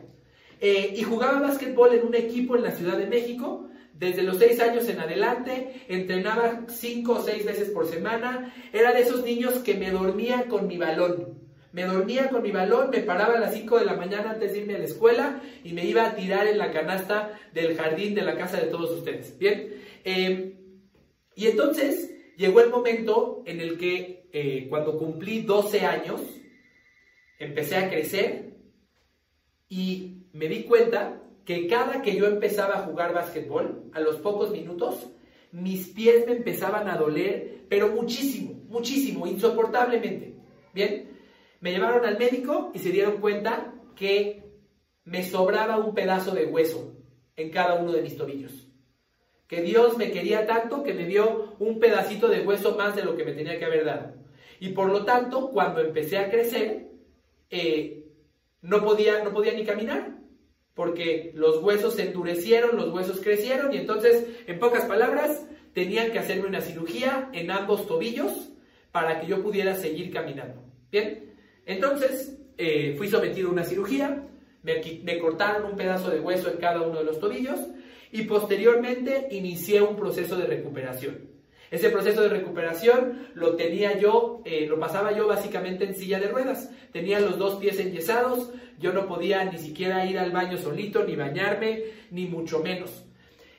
Eh, 0.62 0.94
y 0.96 1.04
jugaba 1.04 1.42
básquetbol 1.42 1.94
en 1.94 2.08
un 2.08 2.16
equipo 2.16 2.56
en 2.56 2.64
la 2.64 2.72
Ciudad 2.72 2.98
de 2.98 3.08
México 3.08 3.68
desde 4.00 4.22
los 4.22 4.38
seis 4.38 4.60
años 4.60 4.88
en 4.90 5.00
adelante, 5.00 5.86
entrenaba 5.88 6.66
cinco 6.68 7.14
o 7.14 7.24
seis 7.24 7.46
veces 7.46 7.70
por 7.70 7.88
semana. 7.88 8.54
Era 8.72 8.94
de 8.94 9.02
esos 9.02 9.24
niños 9.24 9.56
que 9.60 9.74
me 9.74 9.92
dormía 9.92 10.46
con 10.48 10.68
mi 10.68 10.78
balón. 10.78 11.38
Me 11.72 11.84
dormía 11.84 12.30
con 12.30 12.44
mi 12.44 12.52
balón, 12.52 12.90
me 12.90 13.00
paraba 13.00 13.36
a 13.36 13.40
las 13.40 13.54
5 13.54 13.78
de 13.78 13.86
la 13.86 13.94
mañana 13.94 14.32
antes 14.32 14.54
de 14.54 14.60
irme 14.60 14.76
a 14.76 14.80
la 14.80 14.86
escuela 14.86 15.42
y 15.64 15.74
me 15.74 15.86
iba 15.86 16.08
a 16.08 16.16
tirar 16.16 16.48
en 16.48 16.58
la 16.58 16.72
canasta 16.72 17.38
del 17.54 17.76
jardín 17.76 18.16
de 18.16 18.24
la 18.24 18.36
casa 18.36 18.58
de 18.58 18.68
todos 18.68 18.90
ustedes. 18.92 19.38
Bien. 19.38 19.76
Em, 20.04 20.54
y 21.36 21.46
entonces 21.46 22.16
llegó 22.36 22.62
el 22.62 22.70
momento 22.70 23.44
en 23.46 23.60
el 23.60 23.78
que 23.78 24.28
eh, 24.32 24.66
cuando 24.70 24.98
cumplí 24.98 25.42
12 25.42 25.82
años, 25.82 26.22
empecé 27.38 27.76
a 27.76 27.90
crecer 27.90 28.56
y 29.70 30.30
me 30.34 30.48
di 30.48 30.64
cuenta 30.64 31.22
que 31.48 31.66
cada 31.66 32.02
que 32.02 32.14
yo 32.14 32.28
empezaba 32.28 32.76
a 32.76 32.82
jugar 32.82 33.14
básquetbol, 33.14 33.90
a 33.94 34.02
los 34.02 34.18
pocos 34.18 34.52
minutos, 34.52 35.08
mis 35.54 35.88
pies 35.88 36.28
me 36.28 36.34
empezaban 36.34 36.90
a 36.90 36.98
doler, 36.98 37.64
pero 37.70 37.88
muchísimo, 37.88 38.66
muchísimo, 38.68 39.26
insoportablemente. 39.26 40.36
Bien, 40.74 41.10
me 41.62 41.72
llevaron 41.72 42.06
al 42.06 42.20
médico 42.20 42.72
y 42.74 42.80
se 42.80 42.92
dieron 42.92 43.22
cuenta 43.22 43.74
que 43.96 44.44
me 45.06 45.24
sobraba 45.24 45.78
un 45.78 45.96
pedazo 45.96 46.36
de 46.36 46.48
hueso 46.48 46.98
en 47.38 47.50
cada 47.50 47.76
uno 47.76 47.94
de 47.94 48.02
mis 48.02 48.18
tobillos. 48.18 48.68
Que 49.48 49.62
Dios 49.62 49.98
me 49.98 50.12
quería 50.12 50.46
tanto 50.46 50.84
que 50.84 50.94
me 50.94 51.06
dio 51.06 51.56
un 51.60 51.80
pedacito 51.80 52.28
de 52.28 52.46
hueso 52.46 52.76
más 52.76 52.94
de 52.94 53.06
lo 53.06 53.16
que 53.16 53.24
me 53.24 53.32
tenía 53.32 53.58
que 53.58 53.64
haber 53.64 53.86
dado. 53.86 54.16
Y 54.60 54.72
por 54.72 54.90
lo 54.90 55.06
tanto, 55.06 55.50
cuando 55.52 55.80
empecé 55.80 56.18
a 56.18 56.30
crecer, 56.30 56.90
eh, 57.50 58.04
no, 58.62 58.84
podía, 58.84 59.24
no 59.24 59.32
podía 59.32 59.54
ni 59.54 59.64
caminar 59.64 60.17
porque 60.78 61.32
los 61.34 61.64
huesos 61.64 61.96
se 61.96 62.04
endurecieron, 62.04 62.78
los 62.78 62.94
huesos 62.94 63.20
crecieron 63.20 63.74
y 63.74 63.78
entonces, 63.78 64.28
en 64.46 64.60
pocas 64.60 64.86
palabras, 64.86 65.44
tenían 65.74 66.12
que 66.12 66.20
hacerme 66.20 66.48
una 66.48 66.62
cirugía 66.62 67.30
en 67.34 67.50
ambos 67.50 67.88
tobillos 67.88 68.50
para 68.92 69.20
que 69.20 69.26
yo 69.26 69.42
pudiera 69.42 69.74
seguir 69.74 70.14
caminando. 70.14 70.62
Bien, 70.92 71.34
entonces 71.66 72.38
eh, 72.60 72.94
fui 72.96 73.10
sometido 73.10 73.50
a 73.50 73.54
una 73.54 73.64
cirugía, 73.64 74.28
me, 74.62 74.76
me 75.04 75.18
cortaron 75.18 75.72
un 75.72 75.76
pedazo 75.76 76.12
de 76.12 76.20
hueso 76.20 76.52
en 76.52 76.58
cada 76.58 76.84
uno 76.84 77.00
de 77.00 77.06
los 77.06 77.20
tobillos 77.20 77.60
y 78.12 78.22
posteriormente 78.26 79.30
inicié 79.32 79.82
un 79.82 79.96
proceso 79.96 80.36
de 80.36 80.46
recuperación. 80.46 81.37
Ese 81.70 81.90
proceso 81.90 82.22
de 82.22 82.30
recuperación 82.30 83.28
lo 83.34 83.56
tenía 83.56 83.98
yo, 83.98 84.42
eh, 84.46 84.66
lo 84.68 84.80
pasaba 84.80 85.12
yo 85.12 85.28
básicamente 85.28 85.84
en 85.84 85.96
silla 85.96 86.20
de 86.20 86.30
ruedas. 86.30 86.72
Tenía 86.94 87.20
los 87.20 87.38
dos 87.38 87.56
pies 87.56 87.80
enyesados, 87.80 88.52
yo 88.80 88.94
no 88.94 89.08
podía 89.08 89.44
ni 89.46 89.58
siquiera 89.58 90.06
ir 90.06 90.18
al 90.18 90.32
baño 90.32 90.58
solito, 90.58 91.04
ni 91.04 91.16
bañarme, 91.16 91.84
ni 92.12 92.26
mucho 92.26 92.60
menos. 92.60 93.04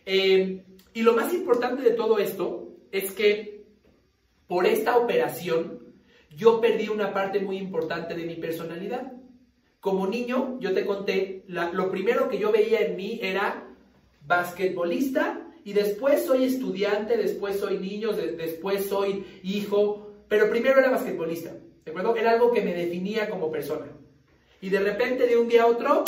Eh, 0.07 0.65
y 0.95 1.03
lo 1.03 1.15
más 1.15 1.35
importante 1.35 1.83
de 1.83 1.91
todo 1.91 2.19
esto 2.19 2.77
es 2.93 3.13
que 3.13 3.65
por 4.47 4.67
esta 4.67 4.97
operación 4.97 5.81
yo 6.35 6.61
perdí 6.61 6.89
una 6.89 7.13
parte 7.13 7.41
muy 7.41 7.59
importante 7.59 8.15
de 8.15 8.25
mi 8.25 8.37
personalidad. 8.37 9.13
Como 9.81 10.07
niño, 10.07 10.59
yo 10.61 10.73
te 10.73 10.87
conté, 10.87 11.45
lo 11.47 11.91
primero 11.91 12.29
que 12.29 12.39
yo 12.39 12.51
veía 12.51 12.81
en 12.81 12.97
mí 12.97 13.21
era 13.23 13.69
basquetbolista 14.27 15.48
y 15.69 15.75
después 15.75 16.25
soy 16.25 16.45
estudiante, 16.45 17.19
después 17.19 17.61
soy 17.61 17.77
niño, 17.77 18.15
después 18.15 18.87
soy 18.87 19.27
hijo, 19.43 20.15
pero 20.27 20.49
primero 20.49 20.81
era 20.81 20.89
basquetbolista, 20.89 21.53
¿de 21.85 21.91
acuerdo? 21.91 22.17
Era 22.17 22.31
algo 22.31 22.51
que 22.55 22.63
me 22.63 22.73
definía 22.73 23.29
como 23.29 23.53
persona. 23.53 23.85
Y 24.63 24.71
de 24.71 24.81
repente, 24.81 25.27
de 25.27 25.37
un 25.37 25.47
día 25.47 25.65
a 25.65 25.67
otro, 25.67 26.05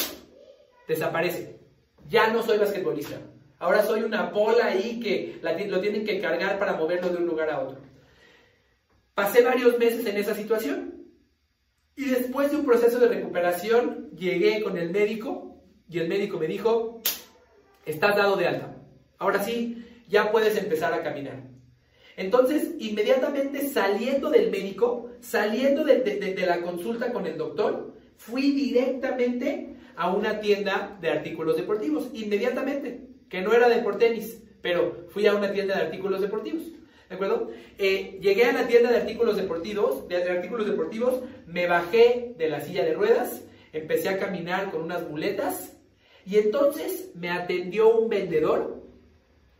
desaparece. 0.88 1.58
Ya 2.08 2.32
no 2.32 2.42
soy 2.42 2.56
basquetbolista. 2.56 3.18
Ahora 3.58 3.84
soy 3.84 4.02
una 4.02 4.30
bola 4.30 4.64
ahí 4.64 4.98
que 4.98 5.38
lo 5.68 5.80
tienen 5.82 6.06
que 6.06 6.22
cargar 6.22 6.58
para 6.58 6.72
moverlo 6.72 7.10
de 7.10 7.18
un 7.18 7.26
lugar 7.26 7.50
a 7.50 7.60
otro. 7.60 7.80
Pasé 9.14 9.42
varios 9.42 9.78
meses 9.78 10.06
en 10.06 10.16
esa 10.16 10.34
situación. 10.34 11.04
Y 11.96 12.06
después 12.06 12.50
de 12.50 12.56
un 12.56 12.64
proceso 12.64 12.98
de 12.98 13.08
recuperación, 13.08 14.08
llegué 14.16 14.62
con 14.62 14.78
el 14.78 14.88
médico 14.88 15.62
y 15.86 15.98
el 15.98 16.08
médico 16.08 16.38
me 16.38 16.46
dijo, 16.46 17.02
estás 17.84 18.16
dado 18.16 18.36
de 18.36 18.46
alta. 18.46 18.79
Ahora 19.20 19.44
sí, 19.44 19.84
ya 20.08 20.32
puedes 20.32 20.56
empezar 20.56 20.94
a 20.94 21.02
caminar. 21.02 21.42
Entonces, 22.16 22.70
inmediatamente 22.78 23.68
saliendo 23.68 24.30
del 24.30 24.50
médico, 24.50 25.10
saliendo 25.20 25.84
de, 25.84 26.34
la 26.46 26.62
consulta 26.62 27.12
con 27.12 27.26
el 27.26 27.36
doctor, 27.36 27.94
fui 28.16 28.52
directamente 28.52 29.76
a 29.94 30.10
una 30.10 30.40
tienda 30.40 30.96
de 31.02 31.10
artículos 31.10 31.56
deportivos. 31.56 32.08
Inmediatamente, 32.14 33.08
que 33.28 33.42
no 33.42 33.52
era 33.52 33.68
de 33.68 33.82
por 33.82 33.98
tenis, 33.98 34.42
pero 34.62 35.06
fui 35.10 35.26
a 35.26 35.34
una 35.34 35.52
tienda 35.52 35.76
de 35.76 35.82
artículos 35.82 36.22
deportivos. 36.22 36.62
¿De 37.10 37.14
acuerdo? 37.14 37.50
Eh, 37.76 38.18
llegué 38.22 38.46
a 38.46 38.52
la 38.52 38.68
tienda 38.68 38.90
de 38.90 38.98
artículos 38.98 39.36
deportivos, 39.36 40.08
de 40.08 40.16
artículos 40.16 40.66
deportivos, 40.66 41.20
me 41.46 41.66
bajé 41.66 42.34
de 42.38 42.48
la 42.48 42.62
silla 42.62 42.84
de 42.84 42.94
ruedas, 42.94 43.42
empecé 43.74 44.08
a 44.08 44.18
caminar 44.18 44.70
con 44.70 44.80
unas 44.80 45.06
muletas 45.06 45.76
y 46.24 46.38
entonces 46.38 47.10
me 47.14 47.28
atendió 47.30 47.98
un 47.98 48.08
vendedor 48.08 48.79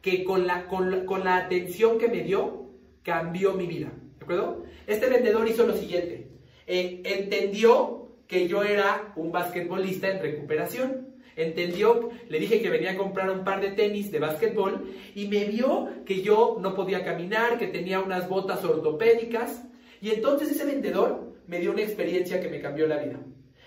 que 0.03 0.25
con 0.25 0.47
la, 0.47 0.67
con 0.67 1.25
la, 1.25 1.37
atención 1.37 1.99
que 1.99 2.09
me 2.09 2.23
dio 2.23 2.71
cambió 3.03 3.53
mi 3.55 3.67
vida. 3.67 3.93
¿De 4.19 4.23
acuerdo? 4.23 4.65
Este 4.87 5.09
vendedor 5.09 5.49
hizo 5.49 5.67
lo 5.67 5.77
siguiente. 5.77 6.29
Eh, 6.67 7.03
entendió 7.05 8.09
que 8.27 8.49
yo 8.49 8.63
era 8.63 9.13
un 9.17 9.33
basquetbolista 9.33 10.09
en 10.09 10.23
recuperación. 10.23 11.09
Entendió, 11.37 12.11
le 12.29 12.39
dije 12.39 12.61
que 12.61 12.71
venía 12.71 12.93
a 12.93 12.97
comprar 12.97 13.31
un 13.31 13.45
par 13.45 13.61
de 13.61 13.71
tenis 13.71 14.11
de 14.13 14.19
básquetbol 14.19 14.95
y 15.15 15.27
me 15.29 15.45
vio 15.45 15.89
que 16.05 16.23
yo 16.23 16.59
no 16.61 16.75
podía 16.75 17.05
caminar, 17.05 17.59
que 17.59 17.67
tenía 17.67 18.01
unas 18.01 18.29
botas 18.29 18.65
ortopédicas. 18.65 19.65
Y 20.01 20.11
entonces 20.11 20.51
ese 20.51 20.65
vendedor 20.65 21.35
me 21.47 21.59
dio 21.61 21.73
una 21.73 21.83
experiencia 21.83 22.41
que 22.41 22.49
me 22.49 22.61
cambió 22.61 22.87
la 22.87 22.99
vida. 22.99 23.19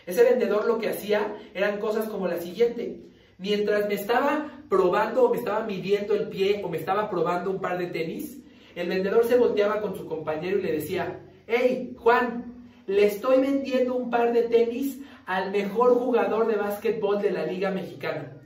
Ese 0.06 0.24
vendedor 0.24 0.66
lo 0.66 0.80
que 0.80 0.90
hacía 0.90 1.36
eran 1.54 1.80
cosas 1.80 2.08
como 2.10 2.28
la 2.28 2.38
siguiente. 2.38 3.02
Mientras 3.38 3.88
me 3.88 3.96
estaba 3.96 4.53
probando 4.70 5.24
o 5.24 5.30
me 5.32 5.38
estaba 5.38 5.66
midiendo 5.66 6.14
el 6.14 6.28
pie 6.30 6.62
o 6.64 6.70
me 6.70 6.78
estaba 6.78 7.10
probando 7.10 7.52
un 7.52 7.62
par 7.62 7.78
de 7.78 7.88
tenis, 7.88 8.44
el 8.76 8.90
vendedor 8.90 9.26
se 9.26 9.38
volteaba 9.38 9.82
con 9.82 9.96
su 9.96 10.08
compañero 10.08 10.58
y 10.58 10.64
le 10.64 10.72
decía, 10.72 11.20
hey, 11.48 11.96
Juan, 11.98 12.68
le 12.88 13.06
estoy 13.06 13.42
vendiendo 13.42 13.96
un 13.96 14.10
par 14.10 14.34
de 14.34 14.44
tenis 14.44 15.00
al 15.26 15.52
mejor 15.52 15.94
jugador 15.96 16.48
de 16.48 16.56
básquetbol 16.56 17.22
de 17.22 17.32
la 17.32 17.46
Liga 17.46 17.72
Mexicana. 17.72 18.42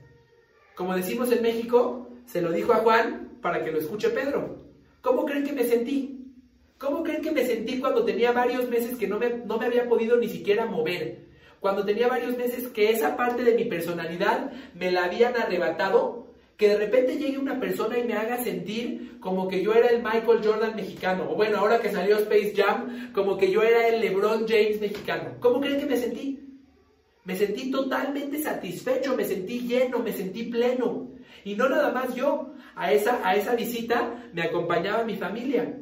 Como 0.76 0.96
decimos 0.96 1.32
en 1.32 1.42
México, 1.42 2.10
se 2.26 2.42
lo 2.42 2.52
dijo 2.52 2.74
a 2.74 2.78
Juan 2.78 3.40
para 3.42 3.64
que 3.64 3.72
lo 3.72 3.80
escuche 3.80 4.10
Pedro. 4.10 4.64
¿Cómo 5.02 5.26
creen 5.26 5.46
que 5.46 5.54
me 5.54 5.64
sentí? 5.64 6.34
¿Cómo 6.78 7.02
creen 7.02 7.22
que 7.22 7.32
me 7.32 7.46
sentí 7.46 7.80
cuando 7.80 8.06
tenía 8.06 8.32
varios 8.32 8.70
meses 8.70 8.98
que 8.98 9.08
no 9.08 9.18
me, 9.18 9.30
no 9.30 9.58
me 9.58 9.66
había 9.66 9.88
podido 9.88 10.18
ni 10.18 10.28
siquiera 10.28 10.66
mover? 10.66 11.27
Cuando 11.68 11.84
tenía 11.84 12.08
varios 12.08 12.38
meses 12.38 12.70
que 12.70 12.92
esa 12.92 13.18
parte 13.18 13.44
de 13.44 13.54
mi 13.54 13.66
personalidad 13.66 14.54
me 14.74 14.90
la 14.90 15.04
habían 15.04 15.36
arrebatado, 15.36 16.28
que 16.56 16.70
de 16.70 16.78
repente 16.78 17.18
llegue 17.18 17.38
una 17.38 17.60
persona 17.60 18.00
y 18.00 18.06
me 18.06 18.14
haga 18.14 18.42
sentir 18.42 19.20
como 19.20 19.50
que 19.50 19.62
yo 19.62 19.74
era 19.74 19.90
el 19.90 20.02
Michael 20.02 20.40
Jordan 20.42 20.78
mexicano, 20.78 21.30
o 21.30 21.36
bueno, 21.36 21.58
ahora 21.58 21.82
que 21.82 21.92
salió 21.92 22.20
Space 22.20 22.54
Jam, 22.56 23.12
como 23.12 23.38
que 23.38 23.52
yo 23.52 23.64
era 23.64 23.86
el 23.90 24.00
LeBron 24.00 24.48
James 24.48 24.80
mexicano. 24.80 25.32
¿Cómo 25.42 25.60
creen 25.60 25.82
que 25.82 25.88
me 25.88 25.98
sentí? 25.98 26.40
Me 27.26 27.36
sentí 27.36 27.70
totalmente 27.70 28.42
satisfecho, 28.42 29.18
me 29.18 29.26
sentí 29.26 29.68
lleno, 29.68 30.00
me 30.00 30.14
sentí 30.14 30.44
pleno. 30.44 31.10
Y 31.44 31.56
no 31.56 31.68
nada 31.68 31.92
más 31.92 32.16
yo, 32.16 32.54
a 32.78 32.94
esa, 32.94 33.20
a 33.28 33.36
esa 33.36 33.56
visita 33.56 34.30
me 34.32 34.44
acompañaba 34.44 35.04
mi 35.04 35.18
familia. 35.18 35.82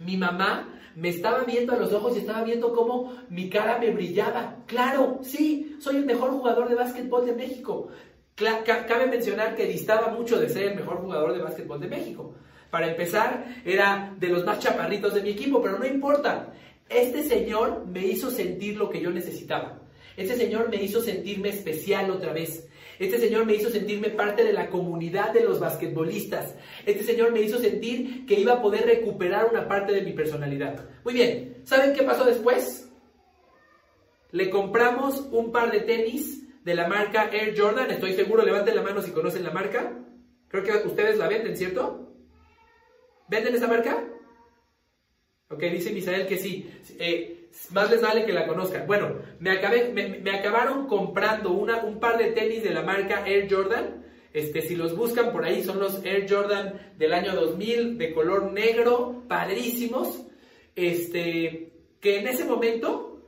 Mi 0.00 0.18
mamá 0.18 0.77
me 0.98 1.10
estaba 1.10 1.44
viendo 1.44 1.72
a 1.72 1.76
los 1.76 1.92
ojos 1.92 2.16
y 2.16 2.18
estaba 2.18 2.42
viendo 2.42 2.72
cómo 2.72 3.16
mi 3.30 3.48
cara 3.48 3.78
me 3.78 3.92
brillaba. 3.92 4.56
Claro, 4.66 5.20
sí, 5.22 5.76
soy 5.78 5.96
el 5.96 6.04
mejor 6.04 6.32
jugador 6.32 6.68
de 6.68 6.74
básquetbol 6.74 7.24
de 7.24 7.36
México. 7.36 7.88
cabe 8.34 9.06
mencionar 9.06 9.54
que 9.54 9.66
distaba 9.66 10.08
mucho 10.08 10.40
de 10.40 10.48
ser 10.48 10.64
el 10.64 10.74
mejor 10.74 10.96
jugador 10.96 11.34
de 11.34 11.42
básquetbol 11.42 11.80
de 11.80 11.86
México. 11.86 12.34
Para 12.70 12.88
empezar, 12.88 13.44
era 13.64 14.12
de 14.18 14.28
los 14.28 14.44
más 14.44 14.58
chaparritos 14.58 15.14
de 15.14 15.22
mi 15.22 15.30
equipo, 15.30 15.62
pero 15.62 15.78
no 15.78 15.86
importa. 15.86 16.52
Este 16.88 17.22
señor 17.22 17.86
me 17.86 18.04
hizo 18.04 18.28
sentir 18.32 18.76
lo 18.76 18.90
que 18.90 19.00
yo 19.00 19.12
necesitaba. 19.12 19.78
Este 20.16 20.36
señor 20.36 20.68
me 20.68 20.82
hizo 20.82 21.00
sentirme 21.00 21.50
especial 21.50 22.10
otra 22.10 22.32
vez. 22.32 22.67
Este 22.98 23.18
Señor 23.18 23.46
me 23.46 23.54
hizo 23.54 23.70
sentirme 23.70 24.10
parte 24.10 24.44
de 24.44 24.52
la 24.52 24.68
comunidad 24.70 25.32
de 25.32 25.44
los 25.44 25.60
basquetbolistas. 25.60 26.54
Este 26.84 27.04
Señor 27.04 27.32
me 27.32 27.40
hizo 27.40 27.58
sentir 27.58 28.26
que 28.26 28.38
iba 28.38 28.54
a 28.54 28.62
poder 28.62 28.86
recuperar 28.86 29.48
una 29.50 29.68
parte 29.68 29.92
de 29.92 30.02
mi 30.02 30.12
personalidad. 30.12 30.88
Muy 31.04 31.14
bien, 31.14 31.62
¿saben 31.64 31.94
qué 31.94 32.02
pasó 32.02 32.24
después? 32.24 32.90
Le 34.30 34.50
compramos 34.50 35.28
un 35.30 35.52
par 35.52 35.70
de 35.70 35.80
tenis 35.80 36.42
de 36.64 36.74
la 36.74 36.88
marca 36.88 37.30
Air 37.32 37.54
Jordan. 37.56 37.90
Estoy 37.90 38.14
seguro, 38.14 38.44
levanten 38.44 38.74
la 38.76 38.82
mano 38.82 39.00
si 39.00 39.12
conocen 39.12 39.44
la 39.44 39.52
marca. 39.52 39.96
Creo 40.48 40.64
que 40.64 40.86
ustedes 40.86 41.18
la 41.18 41.28
venden, 41.28 41.56
¿cierto? 41.56 42.12
¿Venden 43.28 43.54
esa 43.54 43.68
marca? 43.68 44.04
Ok, 45.50 45.62
dice 45.62 45.92
Misael 45.92 46.26
que 46.26 46.36
sí. 46.36 46.70
Eh, 46.98 47.37
más 47.70 47.90
les 47.90 48.00
vale 48.00 48.24
que 48.24 48.32
la 48.32 48.46
conozcan. 48.46 48.86
Bueno, 48.86 49.16
me, 49.40 49.50
acabé, 49.50 49.92
me, 49.92 50.30
acabaron 50.30 50.86
comprando 50.86 51.52
una, 51.52 51.84
un 51.84 52.00
par 52.00 52.18
de 52.18 52.32
tenis 52.32 52.62
de 52.62 52.70
la 52.70 52.82
marca 52.82 53.26
Air 53.26 53.48
Jordan. 53.50 54.04
Este, 54.32 54.62
si 54.62 54.76
los 54.76 54.96
buscan 54.96 55.32
por 55.32 55.44
ahí, 55.44 55.62
son 55.62 55.78
los 55.78 56.04
Air 56.04 56.26
Jordan 56.28 56.94
del 56.96 57.12
año 57.12 57.34
2000, 57.34 57.98
de 57.98 58.12
color 58.12 58.52
negro, 58.52 59.24
padrísimos. 59.28 60.26
Este, 60.74 61.72
que 62.00 62.20
en 62.20 62.28
ese 62.28 62.44
momento 62.44 63.22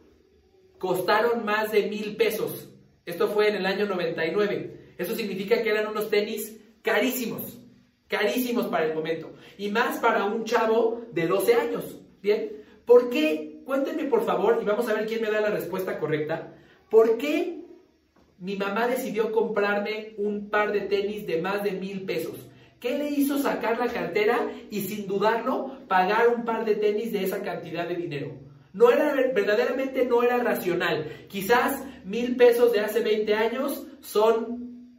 costaron 0.79 1.45
más 1.45 1.73
de 1.73 1.89
mil 1.89 2.17
pesos. 2.17 2.69
Esto 3.05 3.29
fue 3.29 3.49
en 3.49 3.57
el 3.57 3.67
año 3.67 3.87
99. 3.87 4.95
Eso 4.97 5.15
significa 5.15 5.63
que 5.63 5.71
eran 5.71 5.89
unos 5.89 6.09
tenis 6.11 6.59
carísimos, 6.83 7.59
carísimos 8.09 8.67
para 8.67 8.87
el 8.87 8.95
momento. 8.95 9.33
Y 9.59 9.71
más 9.71 9.99
para 9.99 10.25
un 10.25 10.45
chavo 10.45 11.03
de 11.13 11.27
12 11.27 11.55
años. 11.55 11.99
¿Bien? 12.23 12.53
¿Por 12.85 13.11
qué 13.11 13.50
Cuéntenme 13.65 14.05
por 14.05 14.25
favor, 14.25 14.59
y 14.61 14.65
vamos 14.65 14.89
a 14.89 14.95
ver 14.95 15.07
quién 15.07 15.23
me 15.23 15.31
da 15.31 15.41
la 15.41 15.51
respuesta 15.51 15.99
correcta, 15.99 16.55
¿por 16.89 17.17
qué 17.19 17.61
mi 18.39 18.57
mamá 18.57 18.87
decidió 18.87 19.33
comprarme 19.33 20.15
un 20.17 20.49
par 20.49 20.73
de 20.73 20.83
tenis 20.83 21.27
de 21.27 21.41
más 21.41 21.63
de 21.63 21.73
mil 21.73 22.03
pesos? 22.03 22.51
¿Qué 22.81 22.97
le 22.97 23.11
hizo 23.11 23.39
sacar 23.39 23.79
la 23.79 23.89
cartera 23.89 24.51
y 24.71 24.81
sin 24.81 25.07
dudarlo 25.07 25.87
pagar 25.87 26.29
un 26.29 26.47
par 26.47 26.65
de 26.65 26.77
tenis 26.77 27.13
de 27.13 27.25
esa 27.25 27.43
cantidad 27.43 27.87
de 27.87 27.95
dinero? 27.95 28.33
No 28.73 28.91
era, 28.91 29.13
verdaderamente 29.35 30.07
no 30.07 30.23
era 30.23 30.39
racional. 30.39 31.27
Quizás 31.29 31.85
mil 32.05 32.37
pesos 32.37 32.73
de 32.73 32.81
hace 32.81 33.01
20 33.01 33.35
años 33.35 33.87
son, 34.01 34.97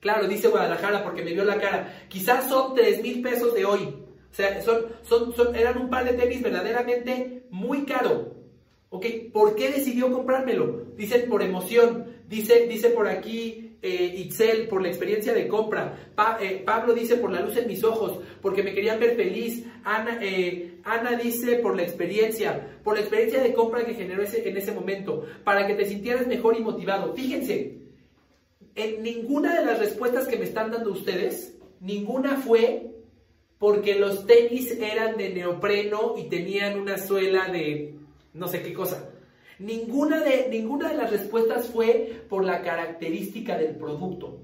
claro, 0.00 0.28
dice 0.28 0.48
Guadalajara 0.48 1.02
porque 1.02 1.24
me 1.24 1.32
vio 1.32 1.44
la 1.44 1.58
cara, 1.58 2.06
quizás 2.08 2.48
son 2.50 2.74
tres 2.74 3.00
mil 3.02 3.22
pesos 3.22 3.54
de 3.54 3.64
hoy. 3.64 3.94
O 4.30 4.34
sea, 4.34 4.60
son, 4.62 5.34
son, 5.34 5.54
eran 5.54 5.78
un 5.78 5.88
par 5.88 6.04
de 6.04 6.12
tenis 6.12 6.42
verdaderamente 6.42 7.44
muy 7.50 7.84
caro. 7.84 8.34
¿Ok? 8.90 9.06
¿Por 9.32 9.56
qué 9.56 9.70
decidió 9.70 10.12
comprármelo? 10.12 10.86
Dice 10.96 11.20
por 11.20 11.42
emoción. 11.42 12.06
Dice, 12.28 12.66
dice 12.66 12.90
por 12.90 13.08
aquí 13.08 13.66
eh, 13.82 14.14
Itzel, 14.16 14.68
por 14.68 14.82
la 14.82 14.88
experiencia 14.88 15.32
de 15.32 15.46
compra. 15.46 16.12
Eh, 16.40 16.62
Pablo 16.64 16.92
dice 16.92 17.16
por 17.16 17.30
la 17.30 17.40
luz 17.40 17.56
en 17.56 17.68
mis 17.68 17.84
ojos, 17.84 18.20
porque 18.42 18.62
me 18.62 18.74
querían 18.74 18.98
ver 18.98 19.16
feliz. 19.16 19.64
Ana, 19.84 20.18
eh, 20.22 20.80
Ana 20.84 21.16
dice 21.16 21.56
por 21.56 21.76
la 21.76 21.82
experiencia, 21.82 22.78
por 22.82 22.94
la 22.94 23.00
experiencia 23.00 23.42
de 23.42 23.52
compra 23.52 23.84
que 23.84 23.94
generó 23.94 24.22
ese, 24.22 24.48
en 24.48 24.56
ese 24.56 24.72
momento, 24.72 25.24
para 25.44 25.66
que 25.66 25.74
te 25.74 25.86
sintieras 25.86 26.26
mejor 26.26 26.56
y 26.56 26.62
motivado. 26.62 27.14
Fíjense, 27.14 27.78
en 28.74 29.02
ninguna 29.02 29.58
de 29.58 29.64
las 29.66 29.78
respuestas 29.78 30.26
que 30.26 30.36
me 30.36 30.44
están 30.44 30.70
dando 30.70 30.90
ustedes, 30.90 31.56
ninguna 31.80 32.38
fue 32.38 32.95
porque 33.58 33.94
los 33.94 34.26
tenis 34.26 34.72
eran 34.72 35.16
de 35.16 35.30
neopreno 35.30 36.14
y 36.16 36.24
tenían 36.24 36.78
una 36.78 36.98
suela 36.98 37.48
de 37.48 37.94
no 38.34 38.48
sé 38.48 38.62
qué 38.62 38.72
cosa. 38.72 39.10
Ninguna 39.58 40.20
de, 40.22 40.48
ninguna 40.50 40.90
de 40.90 40.96
las 40.96 41.10
respuestas 41.10 41.68
fue 41.68 42.24
por 42.28 42.44
la 42.44 42.60
característica 42.60 43.56
del 43.56 43.76
producto. 43.76 44.42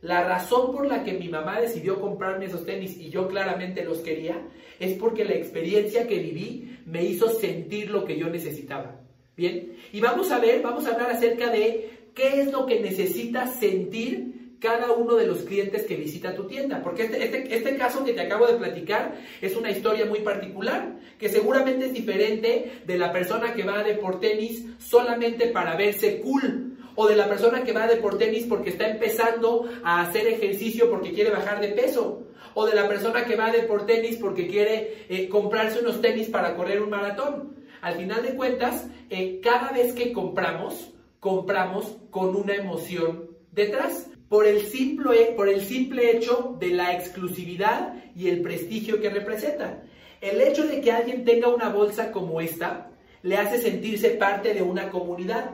La 0.00 0.22
razón 0.22 0.70
por 0.70 0.86
la 0.86 1.02
que 1.02 1.14
mi 1.14 1.28
mamá 1.28 1.60
decidió 1.60 2.00
comprarme 2.00 2.44
esos 2.44 2.64
tenis 2.64 2.96
y 2.98 3.08
yo 3.10 3.26
claramente 3.26 3.84
los 3.84 3.98
quería 3.98 4.40
es 4.78 4.96
porque 4.98 5.24
la 5.24 5.34
experiencia 5.34 6.06
que 6.06 6.18
viví 6.18 6.78
me 6.86 7.02
hizo 7.02 7.30
sentir 7.30 7.90
lo 7.90 8.04
que 8.04 8.18
yo 8.18 8.28
necesitaba. 8.28 9.00
Bien, 9.36 9.76
y 9.92 10.00
vamos 10.00 10.30
a 10.30 10.38
ver, 10.38 10.62
vamos 10.62 10.86
a 10.86 10.92
hablar 10.92 11.10
acerca 11.10 11.50
de 11.50 11.90
qué 12.14 12.40
es 12.40 12.52
lo 12.52 12.66
que 12.66 12.80
necesita 12.80 13.48
sentir 13.48 14.33
cada 14.64 14.92
uno 14.92 15.16
de 15.16 15.26
los 15.26 15.42
clientes 15.42 15.84
que 15.84 15.94
visita 15.94 16.34
tu 16.34 16.44
tienda. 16.44 16.82
Porque 16.82 17.02
este, 17.02 17.22
este, 17.22 17.54
este, 17.54 17.76
caso 17.76 18.02
que 18.02 18.14
te 18.14 18.22
acabo 18.22 18.46
de 18.46 18.54
platicar 18.54 19.14
es 19.42 19.54
una 19.56 19.70
historia 19.70 20.06
muy 20.06 20.20
particular, 20.20 20.94
que 21.18 21.28
seguramente 21.28 21.84
es 21.84 21.92
diferente 21.92 22.80
de 22.86 22.98
la 22.98 23.12
persona 23.12 23.52
que 23.52 23.62
va 23.62 23.82
de 23.82 23.92
por 23.96 24.20
tenis 24.20 24.64
solamente 24.78 25.48
para 25.48 25.76
verse 25.76 26.18
cool. 26.20 26.78
O 26.96 27.06
de 27.06 27.16
la 27.16 27.28
persona 27.28 27.62
que 27.62 27.72
va 27.72 27.86
de 27.86 27.96
por 27.96 28.16
tenis 28.16 28.46
porque 28.48 28.70
está 28.70 28.88
empezando 28.88 29.68
a 29.82 30.00
hacer 30.00 30.28
ejercicio 30.28 30.88
porque 30.88 31.12
quiere 31.12 31.30
bajar 31.30 31.60
de 31.60 31.68
peso. 31.68 32.22
O 32.54 32.64
de 32.64 32.74
la 32.74 32.88
persona 32.88 33.26
que 33.26 33.36
va 33.36 33.52
de 33.52 33.64
por 33.64 33.84
tenis 33.84 34.16
porque 34.16 34.46
quiere 34.46 35.04
eh, 35.10 35.28
comprarse 35.28 35.80
unos 35.80 36.00
tenis 36.00 36.30
para 36.30 36.56
correr 36.56 36.80
un 36.80 36.88
maratón. 36.88 37.56
Al 37.82 37.96
final 37.96 38.22
de 38.22 38.34
cuentas, 38.34 38.86
eh, 39.10 39.40
cada 39.42 39.72
vez 39.72 39.92
que 39.92 40.12
compramos, 40.12 40.94
compramos 41.20 41.98
con 42.10 42.34
una 42.34 42.54
emoción 42.54 43.28
detrás 43.52 44.08
por 44.28 44.46
el, 44.46 44.62
simple, 44.62 45.32
por 45.36 45.48
el 45.48 45.60
simple 45.60 46.16
hecho 46.16 46.56
de 46.58 46.70
la 46.70 46.94
exclusividad 46.94 47.94
y 48.16 48.28
el 48.28 48.42
prestigio 48.42 49.00
que 49.00 49.10
representa. 49.10 49.82
El 50.20 50.40
hecho 50.40 50.66
de 50.66 50.80
que 50.80 50.92
alguien 50.92 51.24
tenga 51.24 51.48
una 51.48 51.68
bolsa 51.68 52.10
como 52.10 52.40
esta 52.40 52.90
le 53.22 53.36
hace 53.36 53.60
sentirse 53.60 54.10
parte 54.10 54.54
de 54.54 54.62
una 54.62 54.90
comunidad. 54.90 55.50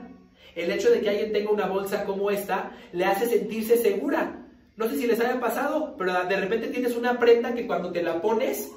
El 0.54 0.70
hecho 0.70 0.90
de 0.90 1.00
que 1.00 1.10
alguien 1.10 1.32
tenga 1.32 1.50
una 1.50 1.66
bolsa 1.66 2.04
como 2.04 2.30
esta 2.30 2.72
le 2.92 3.04
hace 3.04 3.26
sentirse 3.26 3.76
segura. 3.76 4.46
No 4.76 4.88
sé 4.88 4.96
si 4.96 5.06
les 5.06 5.20
haya 5.20 5.40
pasado, 5.40 5.94
pero 5.98 6.24
de 6.24 6.36
repente 6.36 6.68
tienes 6.68 6.96
una 6.96 7.18
prenda 7.18 7.54
que 7.54 7.66
cuando 7.66 7.92
te 7.92 8.02
la 8.02 8.20
pones 8.20 8.72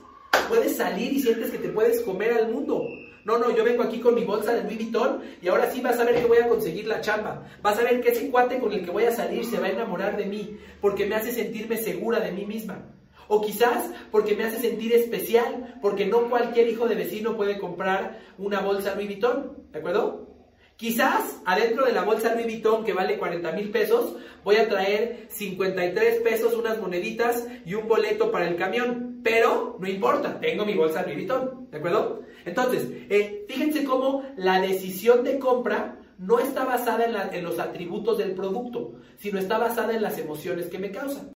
puedes 0.50 0.76
salir 0.76 1.14
y 1.14 1.22
sientes 1.22 1.52
que 1.52 1.58
te 1.58 1.70
puedes 1.70 2.02
comer 2.02 2.34
al 2.34 2.52
mundo. 2.52 2.88
No, 3.26 3.38
no, 3.38 3.56
yo 3.56 3.64
vengo 3.64 3.84
aquí 3.84 4.00
con 4.00 4.16
mi 4.16 4.26
bolsa 4.26 4.54
de 4.54 4.64
Louis 4.64 4.78
Vuitton 4.78 5.22
y 5.42 5.48
ahora 5.48 5.72
sí 5.72 5.80
vas 5.80 5.98
a 5.98 6.04
ver 6.04 6.16
que 6.16 6.26
voy 6.26 6.40
a 6.40 6.48
conseguir 6.48 6.88
la 6.88 7.00
chamba. 7.00 7.48
Vas 7.62 7.80
a 7.80 7.84
ver 7.84 8.02
que 8.02 8.10
ese 8.10 8.30
cuate 8.30 8.60
con 8.60 8.74
el 8.74 8.84
que 8.84 8.92
voy 8.92 9.06
a 9.06 9.16
salir 9.16 9.46
se 9.46 9.60
va 9.60 9.68
a 9.68 9.72
enamorar 9.72 10.18
de 10.18 10.26
mí 10.26 10.58
porque 10.82 11.06
me 11.06 11.16
hace 11.16 11.32
sentirme 11.32 11.78
segura 11.78 12.20
de 12.20 12.34
mí 12.34 12.46
misma. 12.46 12.84
O 13.30 13.40
quizás 13.40 13.90
porque 14.12 14.36
me 14.36 14.44
hace 14.44 14.60
sentir 14.60 14.94
especial, 14.94 15.80
porque 15.82 16.06
no 16.06 16.30
cualquier 16.30 16.68
hijo 16.68 16.88
de 16.88 16.96
vecino 16.96 17.38
puede 17.38 17.58
comprar 17.58 18.20
una 18.38 18.60
bolsa 18.60 18.94
Louis 18.96 19.08
Vuitton, 19.08 19.58
¿de 19.72 19.80
acuerdo? 19.80 20.28
Quizás 20.76 21.42
adentro 21.46 21.86
de 21.86 21.94
la 21.94 22.04
bolsa 22.04 22.34
Louis 22.34 22.46
Vuitton 22.46 22.84
que 22.84 22.92
vale 22.92 23.18
40 23.18 23.54
mil 23.54 23.72
pesos, 23.72 24.18
voy 24.44 24.58
a 24.58 24.68
traer 24.68 25.28
53 25.30 26.22
pesos, 26.22 26.56
unas 26.56 26.78
moneditas 26.80 27.48
y 27.66 27.76
un 27.76 27.88
boleto 27.88 28.32
para 28.32 28.50
el 28.50 28.58
camión. 28.58 29.22
Pero 29.24 29.78
no 29.80 29.88
importa, 29.88 30.42
tengo 30.42 30.66
mi 30.66 30.74
bolsa 30.74 31.04
Louis 31.04 31.16
Vuitton, 31.16 31.70
¿de 31.72 31.78
acuerdo? 31.78 32.24
Entonces, 32.46 32.88
eh, 33.10 33.46
fíjense 33.48 33.84
cómo 33.84 34.24
la 34.36 34.60
decisión 34.60 35.24
de 35.24 35.40
compra 35.40 36.00
no 36.18 36.40
está 36.40 36.66
basada 36.66 37.06
en, 37.06 37.36
en 37.36 37.44
los 37.44 37.60
atributos 37.60 38.18
del 38.18 38.34
producto, 38.34 38.96
sino 39.18 39.40
está 39.40 39.58
basada 39.58 39.94
en 39.94 40.02
las 40.02 40.18
emociones 40.18 40.68
que 40.68 40.80
me 40.80 40.92
causan. 40.92 41.32